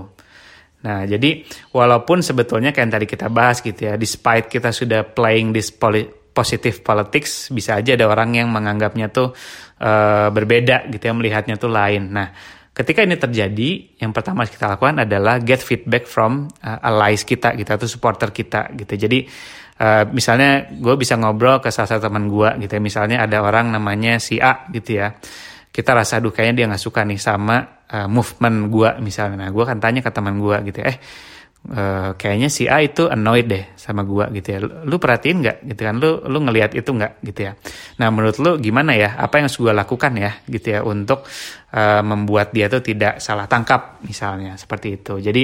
Nah, 0.86 1.04
jadi 1.04 1.44
walaupun 1.74 2.22
sebetulnya 2.22 2.70
kayak 2.70 2.94
tadi 2.94 3.06
kita 3.10 3.28
bahas 3.28 3.60
gitu 3.60 3.90
ya, 3.90 3.94
despite 3.98 4.48
kita 4.48 4.70
sudah 4.70 5.04
playing 5.04 5.52
this 5.52 5.74
poli 5.74 6.06
positive 6.36 6.84
politics, 6.84 7.50
bisa 7.50 7.80
aja 7.80 7.96
ada 7.96 8.06
orang 8.12 8.36
yang 8.36 8.52
menganggapnya 8.52 9.08
tuh 9.10 9.32
uh, 9.82 10.28
berbeda 10.30 10.92
gitu 10.92 11.04
ya, 11.10 11.14
melihatnya 11.16 11.56
tuh 11.56 11.72
lain. 11.72 12.12
Nah, 12.12 12.28
Ketika 12.76 13.08
ini 13.08 13.16
terjadi, 13.16 14.04
yang 14.04 14.12
pertama 14.12 14.44
kita 14.44 14.68
lakukan 14.76 15.08
adalah 15.08 15.40
get 15.40 15.64
feedback 15.64 16.04
from 16.04 16.52
uh, 16.60 16.84
allies 16.84 17.24
kita 17.24 17.56
gitu 17.56 17.72
atau 17.72 17.88
supporter 17.88 18.36
kita 18.36 18.76
gitu. 18.76 19.00
Jadi 19.00 19.24
uh, 19.80 20.04
misalnya 20.12 20.68
gue 20.76 20.96
bisa 21.00 21.16
ngobrol 21.16 21.64
ke 21.64 21.72
salah 21.72 21.96
satu 21.96 22.12
teman 22.12 22.28
gue 22.28 22.68
gitu 22.68 22.76
ya. 22.76 22.82
Misalnya 22.84 23.24
ada 23.24 23.40
orang 23.40 23.72
namanya 23.72 24.20
si 24.20 24.44
A 24.44 24.68
gitu 24.76 25.00
ya. 25.00 25.16
Kita 25.76 25.92
rasa 25.92 26.24
duh 26.24 26.32
kayaknya 26.32 26.64
dia 26.64 26.66
nggak 26.72 26.84
suka 26.88 27.04
nih 27.04 27.20
sama 27.20 27.84
uh, 27.92 28.08
movement 28.08 28.72
gue 28.72 28.90
misalnya. 29.04 29.44
Nah 29.44 29.50
gue 29.52 29.60
akan 29.60 29.84
tanya 29.84 30.00
ke 30.00 30.12
teman 30.16 30.40
gue 30.40 30.56
gitu 30.72 30.80
ya. 30.80 30.88
Eh 30.88 30.98
uh, 31.72 32.10
kayaknya 32.14 32.50
si 32.52 32.70
A 32.70 32.82
itu 32.86 33.10
annoyed 33.10 33.50
deh 33.50 33.74
sama 33.74 34.06
gua 34.06 34.30
gitu 34.30 34.48
ya. 34.54 34.60
Lu 34.62 35.02
perhatiin 35.02 35.38
nggak 35.42 35.58
gitu 35.74 35.82
kan? 35.82 35.96
Lu 35.98 36.22
lu 36.30 36.38
ngelihat 36.46 36.78
itu 36.78 36.90
nggak 36.90 37.26
gitu 37.26 37.40
ya? 37.50 37.52
Nah 37.98 38.08
menurut 38.14 38.38
lu 38.38 38.52
gimana 38.62 38.94
ya? 38.94 39.18
Apa 39.18 39.42
yang 39.42 39.50
harus 39.50 39.58
gua 39.58 39.74
lakukan 39.74 40.14
ya 40.18 40.32
gitu 40.46 40.68
ya 40.70 40.80
untuk 40.86 41.26
uh, 41.74 42.02
membuat 42.06 42.54
dia 42.54 42.70
tuh 42.70 42.86
tidak 42.86 43.18
salah 43.22 43.50
tangkap 43.50 44.04
misalnya 44.06 44.58
seperti 44.60 45.02
itu. 45.02 45.18
Jadi 45.18 45.44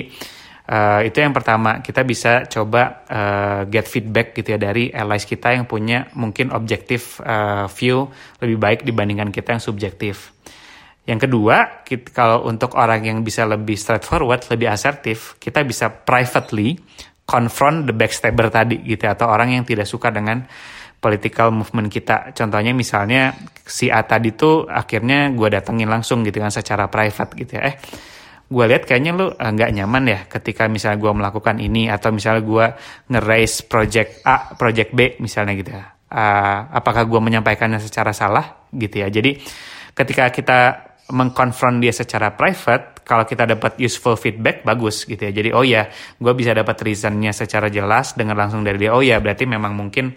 Uh, 0.71 1.03
itu 1.03 1.19
yang 1.19 1.35
pertama 1.35 1.83
kita 1.83 2.07
bisa 2.07 2.47
coba 2.47 3.03
uh, 3.11 3.67
get 3.67 3.91
feedback 3.91 4.31
gitu 4.31 4.55
ya 4.55 4.59
dari 4.61 4.87
allies 4.87 5.27
kita 5.27 5.51
yang 5.51 5.67
punya 5.67 6.07
mungkin 6.15 6.47
objektif 6.55 7.19
uh, 7.19 7.67
view 7.67 8.07
lebih 8.39 8.55
baik 8.55 8.79
dibandingkan 8.87 9.35
kita 9.35 9.59
yang 9.59 9.63
subjektif. 9.63 10.31
Yang 11.03 11.27
kedua, 11.27 11.83
kita, 11.83 12.15
kalau 12.15 12.47
untuk 12.47 12.79
orang 12.79 13.03
yang 13.03 13.19
bisa 13.19 13.43
lebih 13.43 13.75
straightforward, 13.75 14.47
lebih 14.47 14.71
asertif, 14.71 15.35
kita 15.43 15.59
bisa 15.67 15.91
privately 15.91 16.79
confront 17.27 17.91
the 17.91 17.95
backstabber 17.95 18.47
tadi 18.47 18.79
gitu 18.79 19.11
atau 19.11 19.27
orang 19.27 19.59
yang 19.59 19.67
tidak 19.67 19.91
suka 19.91 20.07
dengan 20.07 20.47
political 21.01 21.51
movement 21.51 21.91
kita. 21.91 22.31
Contohnya 22.31 22.71
misalnya 22.71 23.33
si 23.65 23.89
A 23.89 24.05
tadi 24.05 24.31
tuh 24.37 24.69
akhirnya 24.69 25.33
gue 25.33 25.49
datengin 25.51 25.89
langsung 25.89 26.21
gitu 26.23 26.37
kan 26.39 26.53
secara 26.53 26.87
private 26.87 27.31
gitu 27.35 27.59
ya. 27.59 27.73
Eh, 27.73 27.75
gue 28.51 28.65
lihat 28.67 28.83
kayaknya 28.83 29.11
lu 29.15 29.31
eh, 29.31 29.51
nggak 29.55 29.71
uh, 29.71 29.75
nyaman 29.79 30.03
ya 30.11 30.19
ketika 30.27 30.67
misalnya 30.67 30.99
gue 30.99 31.11
melakukan 31.15 31.55
ini 31.63 31.87
atau 31.87 32.11
misalnya 32.11 32.43
gue 32.43 32.65
nge-raise 33.15 33.63
project 33.71 34.27
A, 34.27 34.51
project 34.59 34.91
B 34.91 35.15
misalnya 35.23 35.55
gitu 35.55 35.71
ya. 35.71 35.85
Uh, 36.11 36.67
apakah 36.75 37.07
gue 37.07 37.19
menyampaikannya 37.23 37.79
secara 37.79 38.11
salah 38.11 38.67
gitu 38.75 38.99
ya. 38.99 39.07
Jadi 39.07 39.39
ketika 39.95 40.27
kita 40.27 40.59
mengkonfront 41.15 41.79
dia 41.79 41.95
secara 41.95 42.35
private, 42.35 43.03
kalau 43.07 43.23
kita 43.23 43.47
dapat 43.47 43.79
useful 43.79 44.19
feedback 44.19 44.67
bagus 44.67 45.07
gitu 45.07 45.19
ya. 45.19 45.31
Jadi 45.31 45.49
oh 45.55 45.63
ya, 45.63 45.87
gue 46.19 46.33
bisa 46.35 46.51
dapat 46.51 46.75
reasonnya 46.83 47.31
secara 47.31 47.71
jelas 47.71 48.15
dengan 48.19 48.35
langsung 48.35 48.63
dari 48.63 48.79
dia. 48.79 48.91
Oh 48.91 49.03
ya, 49.03 49.23
berarti 49.23 49.47
memang 49.47 49.75
mungkin 49.75 50.11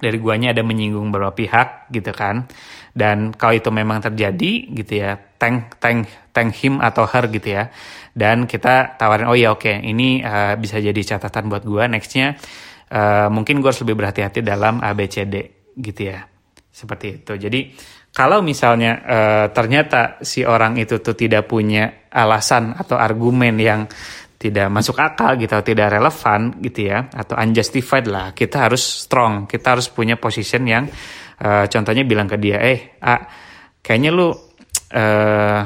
dari 0.00 0.18
guanya 0.18 0.50
ada 0.50 0.64
menyinggung 0.64 1.12
beberapa 1.12 1.36
pihak 1.36 1.92
gitu 1.92 2.12
kan. 2.16 2.48
Dan 2.92 3.32
kalau 3.32 3.56
itu 3.56 3.72
memang 3.72 4.04
terjadi 4.04 4.52
gitu 4.72 4.92
ya, 5.00 5.16
thank 5.42 5.82
thank 5.82 6.06
thank 6.30 6.54
him 6.62 6.78
atau 6.78 7.02
her 7.10 7.26
gitu 7.26 7.58
ya. 7.58 7.74
Dan 8.14 8.46
kita 8.46 8.94
tawarin 8.94 9.26
oh 9.26 9.34
ya 9.34 9.50
oke, 9.50 9.66
okay, 9.66 9.82
ini 9.82 10.22
uh, 10.22 10.54
bisa 10.54 10.78
jadi 10.78 11.02
catatan 11.02 11.50
buat 11.50 11.66
gue 11.66 11.82
nextnya. 11.90 12.38
Uh, 12.92 13.26
mungkin 13.32 13.58
gue 13.58 13.66
harus 13.66 13.82
lebih 13.82 13.98
berhati-hati 13.98 14.46
dalam 14.46 14.78
ABCD 14.78 15.34
gitu 15.74 16.00
ya. 16.06 16.22
Seperti 16.70 17.24
itu. 17.24 17.34
Jadi 17.34 17.60
kalau 18.14 18.44
misalnya 18.44 18.92
uh, 19.02 19.46
ternyata 19.50 20.22
si 20.22 20.46
orang 20.46 20.78
itu 20.78 21.02
tuh 21.02 21.16
tidak 21.16 21.48
punya 21.50 22.06
alasan 22.12 22.76
atau 22.76 23.00
argumen 23.00 23.56
yang 23.58 23.88
tidak 24.36 24.68
masuk 24.74 24.98
akal 24.98 25.38
gitu 25.38 25.54
atau 25.54 25.64
tidak 25.64 25.88
relevan 25.96 26.58
gitu 26.58 26.90
ya 26.90 27.06
atau 27.14 27.38
unjustified 27.38 28.10
lah 28.10 28.34
kita 28.34 28.66
harus 28.66 29.06
strong 29.06 29.46
kita 29.46 29.78
harus 29.78 29.86
punya 29.86 30.18
position 30.18 30.66
yang 30.66 30.84
uh, 31.40 31.64
contohnya 31.70 32.02
bilang 32.02 32.26
ke 32.26 32.36
dia 32.42 32.58
eh 32.58 32.98
ah 33.06 33.22
kayaknya 33.78 34.10
lu 34.10 34.34
uh, 34.92 35.60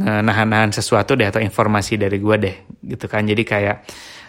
nahan-nahan 0.00 0.70
sesuatu 0.70 1.18
deh 1.18 1.26
atau 1.26 1.42
informasi 1.42 1.98
dari 1.98 2.18
gue 2.18 2.36
deh 2.40 2.56
gitu 2.84 3.06
kan. 3.10 3.26
Jadi 3.26 3.42
kayak 3.42 3.76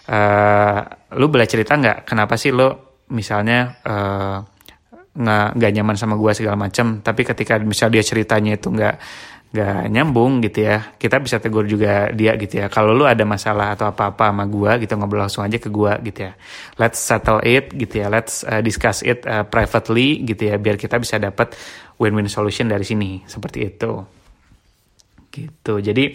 uh, 0.09 0.79
lu 1.17 1.27
boleh 1.29 1.45
cerita 1.45 1.77
nggak 1.77 2.07
kenapa 2.07 2.35
sih 2.39 2.49
lu 2.49 2.67
misalnya 3.11 3.77
uh, 3.85 4.39
nggak 5.11 5.71
nyaman 5.75 5.99
sama 5.99 6.15
gue 6.15 6.31
segala 6.31 6.55
macam 6.55 7.03
tapi 7.03 7.27
ketika 7.27 7.59
misal 7.59 7.91
dia 7.91 7.99
ceritanya 7.99 8.55
itu 8.55 8.71
nggak 8.71 8.95
gak 9.51 9.91
nyambung 9.91 10.39
gitu 10.39 10.63
ya. 10.63 10.95
Kita 10.95 11.19
bisa 11.19 11.37
tegur 11.43 11.67
juga 11.67 12.07
dia 12.15 12.39
gitu 12.39 12.63
ya. 12.63 12.71
Kalau 12.71 12.95
lu 12.95 13.03
ada 13.03 13.27
masalah 13.27 13.75
atau 13.75 13.91
apa-apa 13.91 14.31
sama 14.31 14.47
gua 14.47 14.79
gitu 14.79 14.95
ngobrol 14.95 15.27
langsung 15.27 15.43
aja 15.43 15.59
ke 15.59 15.67
gua 15.67 15.99
gitu 15.99 16.31
ya. 16.31 16.33
Let's 16.79 17.03
settle 17.03 17.43
it 17.43 17.75
gitu 17.75 17.99
ya. 17.99 18.07
Let's 18.07 18.47
uh, 18.47 18.63
discuss 18.63 19.03
it 19.03 19.27
uh, 19.27 19.43
privately 19.43 20.23
gitu 20.23 20.47
ya. 20.47 20.55
Biar 20.55 20.79
kita 20.79 20.95
bisa 20.97 21.19
dapat 21.19 21.51
win-win 21.99 22.31
solution 22.31 22.71
dari 22.71 22.87
sini. 22.87 23.27
Seperti 23.27 23.59
itu. 23.67 23.91
Gitu. 25.31 25.73
Jadi 25.83 26.05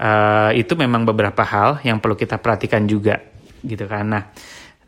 uh, 0.00 0.50
itu 0.56 0.72
memang 0.74 1.04
beberapa 1.04 1.44
hal 1.44 1.84
yang 1.84 2.00
perlu 2.00 2.16
kita 2.16 2.40
perhatikan 2.40 2.88
juga 2.88 3.20
gitu 3.60 3.84
kan. 3.84 4.04
Nah 4.08 4.24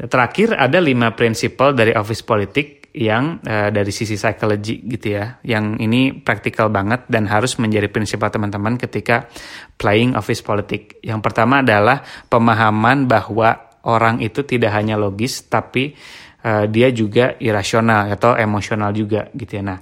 terakhir 0.03 0.57
ada 0.57 0.80
lima 0.80 1.12
prinsipal 1.12 1.76
dari 1.76 1.93
office 1.93 2.24
politik 2.24 2.82
yang 2.93 3.40
uh, 3.49 3.72
dari 3.72 3.88
sisi 3.88 4.20
psikologi 4.20 4.84
gitu 4.84 5.16
ya, 5.16 5.40
yang 5.49 5.80
ini 5.80 6.12
praktikal 6.12 6.68
banget 6.68 7.09
dan 7.09 7.24
harus 7.24 7.57
menjadi 7.57 7.88
prinsipal 7.88 8.28
teman-teman 8.28 8.76
ketika 8.76 9.32
playing 9.80 10.12
office 10.12 10.45
politik. 10.45 11.01
Yang 11.01 11.20
pertama 11.24 11.64
adalah 11.64 12.05
pemahaman 12.28 13.09
bahwa 13.09 13.80
orang 13.88 14.20
itu 14.20 14.45
tidak 14.45 14.76
hanya 14.76 15.01
logis 15.01 15.49
tapi 15.49 15.97
uh, 16.45 16.68
dia 16.68 16.93
juga 16.93 17.40
irasional 17.40 18.12
atau 18.12 18.36
emosional 18.36 18.93
juga 18.93 19.32
gitu 19.32 19.57
ya. 19.57 19.64
Nah, 19.64 19.78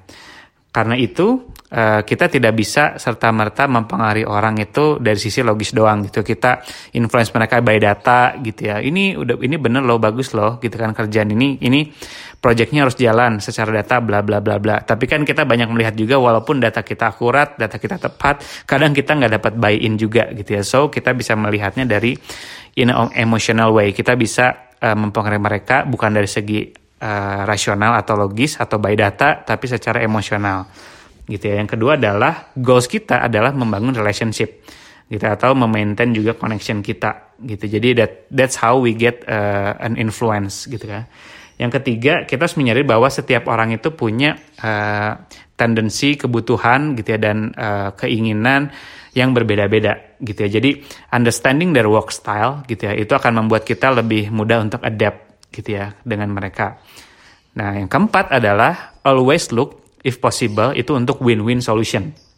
karena 0.70 0.94
itu 0.94 1.50
uh, 1.74 2.00
kita 2.06 2.30
tidak 2.30 2.54
bisa 2.54 2.94
serta 2.94 3.34
merta 3.34 3.66
mempengaruhi 3.66 4.22
orang 4.22 4.54
itu 4.62 5.02
dari 5.02 5.18
sisi 5.18 5.42
logis 5.42 5.74
doang 5.74 6.06
gitu. 6.06 6.22
Kita 6.22 6.62
influence 6.94 7.34
mereka 7.34 7.58
by 7.58 7.78
data 7.82 8.38
gitu 8.38 8.70
ya. 8.70 8.78
Ini 8.78 9.18
udah 9.18 9.34
ini 9.42 9.56
bener 9.58 9.82
loh 9.82 9.98
bagus 9.98 10.30
loh 10.30 10.62
gitu 10.62 10.78
kan 10.78 10.94
kerjaan 10.94 11.34
ini 11.34 11.58
ini 11.58 11.90
proyeknya 12.40 12.88
harus 12.88 12.96
jalan 12.96 13.38
secara 13.38 13.68
data 13.70 14.00
bla 14.00 14.24
bla 14.24 14.40
bla 14.40 14.56
bla. 14.56 14.80
Tapi 14.80 15.04
kan 15.04 15.22
kita 15.28 15.44
banyak 15.44 15.68
melihat 15.70 15.94
juga 15.94 16.16
walaupun 16.16 16.58
data 16.58 16.80
kita 16.80 17.12
akurat, 17.12 17.54
data 17.60 17.76
kita 17.76 18.00
tepat, 18.00 18.64
kadang 18.64 18.96
kita 18.96 19.12
nggak 19.14 19.32
dapat 19.40 19.52
buy 19.60 19.76
in 19.76 20.00
juga 20.00 20.32
gitu 20.32 20.56
ya. 20.56 20.62
So 20.64 20.88
kita 20.88 21.12
bisa 21.12 21.36
melihatnya 21.36 21.84
dari 21.84 22.16
in 22.80 22.88
a 22.88 23.12
emotional 23.20 23.76
way. 23.76 23.92
Kita 23.92 24.16
bisa 24.16 24.72
uh, 24.80 24.96
mempengaruhi 24.96 25.40
mereka 25.40 25.84
bukan 25.84 26.16
dari 26.16 26.26
segi 26.26 26.64
uh, 27.04 27.44
rasional 27.44 28.00
atau 28.00 28.16
logis 28.16 28.56
atau 28.56 28.80
by 28.80 28.96
data 28.96 29.44
tapi 29.44 29.68
secara 29.68 30.00
emosional 30.00 30.64
gitu 31.28 31.44
ya. 31.44 31.60
Yang 31.60 31.76
kedua 31.76 32.00
adalah 32.00 32.56
goals 32.56 32.88
kita 32.88 33.20
adalah 33.20 33.52
membangun 33.52 33.92
relationship 33.92 34.64
gitu 35.10 35.26
atau 35.26 35.52
memaintain 35.52 36.14
juga 36.16 36.38
connection 36.38 36.80
kita 36.80 37.36
gitu. 37.44 37.68
Jadi 37.68 37.88
that 38.00 38.12
that's 38.32 38.56
how 38.56 38.80
we 38.80 38.96
get 38.96 39.20
uh, 39.28 39.76
an 39.76 40.00
influence 40.00 40.64
gitu 40.64 40.88
kan. 40.88 41.04
Yang 41.60 41.84
ketiga, 41.84 42.24
kita 42.24 42.48
harus 42.48 42.56
menyadari 42.56 42.88
bahwa 42.88 43.04
setiap 43.12 43.44
orang 43.52 43.76
itu 43.76 43.92
punya 43.92 44.40
uh, 44.64 45.12
tendensi, 45.60 46.16
kebutuhan 46.16 46.96
gitu 46.96 47.12
ya 47.12 47.20
dan 47.20 47.52
uh, 47.52 47.92
keinginan 48.00 48.72
yang 49.12 49.36
berbeda-beda 49.36 50.16
gitu 50.24 50.48
ya. 50.48 50.56
Jadi 50.56 50.80
understanding 51.12 51.76
their 51.76 51.84
work 51.92 52.08
style 52.08 52.64
gitu 52.64 52.88
ya, 52.88 52.96
itu 52.96 53.12
akan 53.12 53.44
membuat 53.44 53.68
kita 53.68 53.92
lebih 53.92 54.32
mudah 54.32 54.64
untuk 54.64 54.80
adapt 54.80 55.52
gitu 55.52 55.76
ya 55.76 55.92
dengan 56.00 56.32
mereka. 56.32 56.80
Nah, 57.60 57.76
yang 57.76 57.92
keempat 57.92 58.32
adalah 58.32 58.96
always 59.04 59.52
look 59.52 59.84
if 60.00 60.16
possible 60.16 60.72
itu 60.72 60.96
untuk 60.96 61.20
win-win 61.20 61.60
solution. 61.60 62.29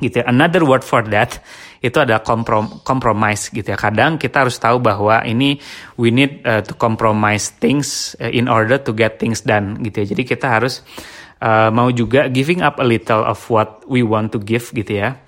Gitu 0.00 0.20
ya. 0.20 0.24
Another 0.26 0.66
word 0.66 0.82
for 0.82 1.06
that 1.14 1.38
itu 1.84 2.00
adalah 2.00 2.24
komprom 2.24 2.82
compromise 2.82 3.52
gitu 3.52 3.68
ya. 3.70 3.78
Kadang 3.78 4.16
kita 4.16 4.42
harus 4.42 4.56
tahu 4.58 4.80
bahwa 4.80 5.22
ini 5.22 5.60
we 6.00 6.10
need 6.10 6.42
uh, 6.42 6.64
to 6.64 6.74
compromise 6.74 7.52
things 7.60 8.18
uh, 8.18 8.26
in 8.26 8.50
order 8.50 8.80
to 8.80 8.90
get 8.90 9.20
things 9.20 9.44
done 9.44 9.78
gitu 9.84 10.02
ya. 10.02 10.06
Jadi 10.16 10.22
kita 10.24 10.50
harus 10.50 10.82
uh, 11.44 11.68
mau 11.70 11.92
juga 11.94 12.26
giving 12.32 12.64
up 12.64 12.80
a 12.80 12.86
little 12.86 13.22
of 13.22 13.38
what 13.52 13.84
we 13.86 14.00
want 14.00 14.32
to 14.34 14.40
give 14.40 14.72
gitu 14.72 14.98
ya 14.98 15.20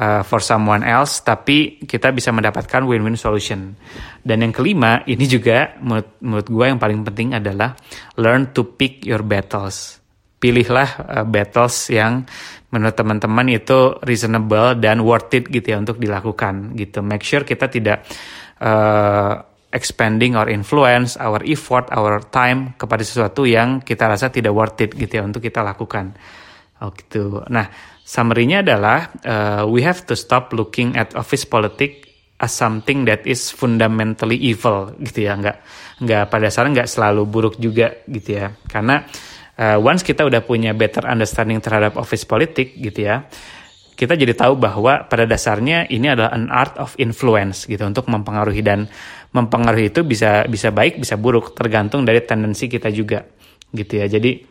uh, 0.00 0.22
for 0.24 0.40
someone 0.40 0.80
else, 0.82 1.20
tapi 1.20 1.80
kita 1.84 2.10
bisa 2.10 2.32
mendapatkan 2.32 2.82
win-win 2.84 3.20
solution. 3.20 3.76
Dan 4.24 4.44
yang 4.44 4.54
kelima, 4.56 5.04
ini 5.04 5.24
juga 5.28 5.76
menurut, 5.84 6.08
menurut 6.24 6.46
gue 6.48 6.64
yang 6.64 6.80
paling 6.80 7.00
penting 7.04 7.28
adalah 7.36 7.76
learn 8.16 8.50
to 8.56 8.64
pick 8.64 9.04
your 9.04 9.20
battles. 9.20 10.00
Pilihlah 10.40 10.90
uh, 11.04 11.24
battles 11.28 11.92
yang 11.92 12.24
menurut 12.70 12.94
teman-teman 12.94 13.46
itu 13.50 13.98
reasonable 14.06 14.78
dan 14.78 15.02
worth 15.02 15.34
it 15.34 15.50
gitu 15.50 15.74
ya 15.74 15.78
untuk 15.78 15.98
dilakukan 15.98 16.78
gitu. 16.78 17.02
Make 17.02 17.26
sure 17.26 17.42
kita 17.42 17.66
tidak 17.66 18.06
uh, 18.62 19.42
expanding 19.74 20.38
our 20.38 20.50
influence, 20.50 21.18
our 21.18 21.42
effort, 21.46 21.90
our 21.90 22.22
time 22.30 22.74
kepada 22.78 23.02
sesuatu 23.02 23.46
yang 23.46 23.82
kita 23.82 24.06
rasa 24.06 24.30
tidak 24.30 24.54
worth 24.54 24.78
it 24.82 24.94
gitu 24.94 25.18
ya 25.18 25.22
untuk 25.26 25.42
kita 25.42 25.62
lakukan. 25.66 26.14
Oh 26.80 26.94
gitu. 26.94 27.42
Nah, 27.50 27.66
Summary-nya 28.10 28.66
adalah 28.66 29.06
uh, 29.22 29.62
we 29.70 29.86
have 29.86 30.02
to 30.02 30.18
stop 30.18 30.50
looking 30.50 30.98
at 30.98 31.14
office 31.14 31.46
politics 31.46 32.10
as 32.42 32.50
something 32.50 33.06
that 33.06 33.22
is 33.22 33.54
fundamentally 33.54 34.34
evil 34.34 34.90
gitu 34.98 35.30
ya 35.30 35.38
nggak 35.38 35.56
nggak 36.02 36.22
pada 36.26 36.48
dasarnya 36.48 36.82
nggak 36.82 36.90
selalu 36.90 37.22
buruk 37.28 37.54
juga 37.60 38.00
gitu 38.08 38.40
ya 38.40 38.50
karena 38.66 39.04
once 39.60 40.00
kita 40.00 40.24
udah 40.24 40.40
punya 40.40 40.72
better 40.72 41.04
understanding 41.04 41.60
terhadap 41.60 42.00
office 42.00 42.24
politik 42.24 42.76
gitu 42.80 43.04
ya 43.04 43.28
kita 43.94 44.16
jadi 44.16 44.32
tahu 44.32 44.56
bahwa 44.56 45.04
pada 45.04 45.28
dasarnya 45.28 45.84
ini 45.92 46.08
adalah 46.08 46.32
an 46.32 46.48
art 46.48 46.80
of 46.80 46.96
influence 46.96 47.68
gitu 47.68 47.84
untuk 47.84 48.08
mempengaruhi 48.08 48.64
dan 48.64 48.88
mempengaruhi 49.36 49.92
itu 49.92 50.00
bisa 50.00 50.48
bisa 50.48 50.72
baik 50.72 50.96
bisa 50.96 51.20
buruk 51.20 51.52
tergantung 51.52 52.08
dari 52.08 52.24
tendensi 52.24 52.64
kita 52.72 52.88
juga 52.88 53.28
gitu 53.76 54.00
ya 54.00 54.08
jadi 54.08 54.50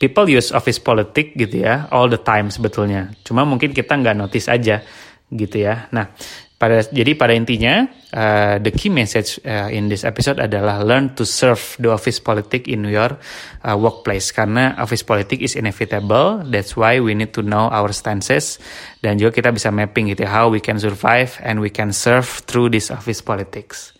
people 0.00 0.24
use 0.24 0.48
office 0.56 0.80
politik 0.80 1.36
gitu 1.36 1.60
ya 1.60 1.86
all 1.92 2.08
the 2.08 2.18
time 2.18 2.48
sebetulnya. 2.48 3.12
Cuma 3.20 3.44
mungkin 3.44 3.76
kita 3.76 4.00
nggak 4.00 4.16
notice 4.16 4.48
aja 4.48 4.80
gitu 5.28 5.56
ya. 5.60 5.92
Nah, 5.92 6.16
pada 6.60 6.84
jadi 6.84 7.16
pada 7.16 7.32
intinya 7.32 7.88
uh, 8.12 8.60
the 8.60 8.68
key 8.68 8.92
message 8.92 9.40
uh, 9.48 9.72
in 9.72 9.88
this 9.88 10.04
episode 10.04 10.36
adalah 10.36 10.84
learn 10.84 11.16
to 11.16 11.24
serve 11.24 11.56
the 11.80 11.88
office 11.88 12.20
politik 12.20 12.68
in 12.68 12.84
your 12.84 13.16
uh, 13.64 13.72
workplace 13.80 14.28
karena 14.28 14.76
office 14.76 15.00
politik 15.00 15.40
is 15.40 15.56
inevitable. 15.56 16.44
That's 16.44 16.76
why 16.76 17.00
we 17.00 17.16
need 17.16 17.32
to 17.32 17.40
know 17.40 17.72
our 17.72 17.96
stances 17.96 18.60
dan 19.00 19.16
juga 19.16 19.40
kita 19.40 19.56
bisa 19.56 19.72
mapping 19.72 20.12
gitu 20.12 20.28
ya, 20.28 20.30
how 20.36 20.52
we 20.52 20.60
can 20.60 20.76
survive 20.76 21.40
and 21.40 21.64
we 21.64 21.72
can 21.72 21.96
serve 21.96 22.28
through 22.44 22.68
this 22.68 22.92
office 22.92 23.24
politics. 23.24 23.96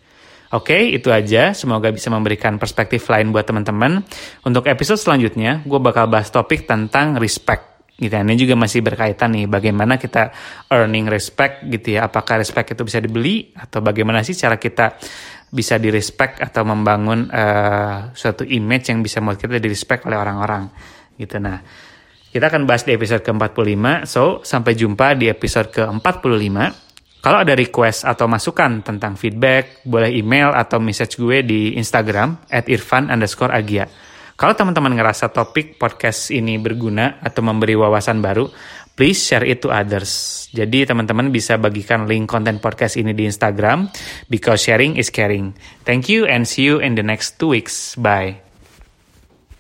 Oke, 0.53 0.77
itu 0.93 1.09
aja. 1.15 1.55
Semoga 1.55 1.95
bisa 1.95 2.13
memberikan 2.13 2.59
perspektif 2.59 3.07
lain 3.07 3.31
buat 3.31 3.47
teman-teman. 3.47 4.03
Untuk 4.43 4.67
episode 4.67 4.99
selanjutnya, 4.99 5.63
gue 5.63 5.79
bakal 5.79 6.11
bahas 6.11 6.29
topik 6.29 6.67
tentang 6.67 7.17
respect. 7.23 7.70
Gitu 8.01 8.09
ya. 8.09 8.25
Ini 8.25 8.37
juga 8.41 8.57
masih 8.57 8.81
berkaitan 8.81 9.37
nih, 9.37 9.45
bagaimana 9.45 10.01
kita 10.01 10.33
earning 10.73 11.05
respect 11.13 11.69
gitu 11.69 12.01
ya. 12.01 12.09
Apakah 12.09 12.41
respect 12.41 12.73
itu 12.73 12.81
bisa 12.81 12.97
dibeli 12.97 13.53
atau 13.53 13.85
bagaimana 13.85 14.25
sih 14.25 14.33
cara 14.33 14.57
kita 14.57 14.97
bisa 15.51 15.77
di 15.77 15.93
respect 15.93 16.41
atau 16.41 16.63
membangun 16.65 17.29
uh, 17.29 18.15
suatu 18.17 18.47
image 18.47 18.89
yang 18.89 19.05
bisa 19.05 19.21
membuat 19.21 19.45
kita 19.45 19.61
di 19.61 19.69
respect 19.69 20.09
oleh 20.09 20.17
orang-orang 20.17 20.71
gitu. 21.21 21.37
Nah, 21.43 21.61
kita 22.31 22.47
akan 22.47 22.63
bahas 22.65 22.87
di 22.87 22.95
episode 22.95 23.21
ke-45. 23.27 24.07
So, 24.07 24.41
sampai 24.47 24.73
jumpa 24.79 25.19
di 25.19 25.27
episode 25.27 25.69
ke-45. 25.75 26.57
Kalau 27.21 27.39
ada 27.45 27.53
request 27.53 28.09
atau 28.09 28.25
masukan 28.31 28.81
tentang 28.81 29.13
feedback, 29.13 29.85
boleh 29.85 30.09
email 30.09 30.57
atau 30.57 30.81
message 30.81 31.21
gue 31.21 31.45
di 31.45 31.77
Instagram 31.77 32.49
at 32.49 32.65
irfan 32.65 33.13
underscore 33.13 33.53
agia. 33.53 33.85
Kalau 34.41 34.57
teman-teman 34.57 34.97
ngerasa 34.97 35.28
topik 35.28 35.76
podcast 35.76 36.32
ini 36.32 36.57
berguna 36.57 37.20
atau 37.20 37.45
memberi 37.45 37.76
wawasan 37.76 38.24
baru, 38.24 38.49
please 38.97 39.20
share 39.20 39.45
it 39.45 39.61
to 39.61 39.68
others. 39.68 40.49
Jadi 40.57 40.88
teman-teman 40.88 41.28
bisa 41.28 41.61
bagikan 41.61 42.09
link 42.09 42.24
konten 42.24 42.57
podcast 42.57 42.97
ini 42.97 43.12
di 43.12 43.28
Instagram, 43.28 43.93
because 44.32 44.64
sharing 44.64 44.97
is 44.97 45.12
caring. 45.12 45.53
Thank 45.84 46.09
you 46.09 46.24
and 46.24 46.49
see 46.49 46.64
you 46.64 46.80
in 46.80 46.97
the 46.97 47.05
next 47.05 47.36
two 47.36 47.53
weeks. 47.53 47.93
Bye. 48.01 48.50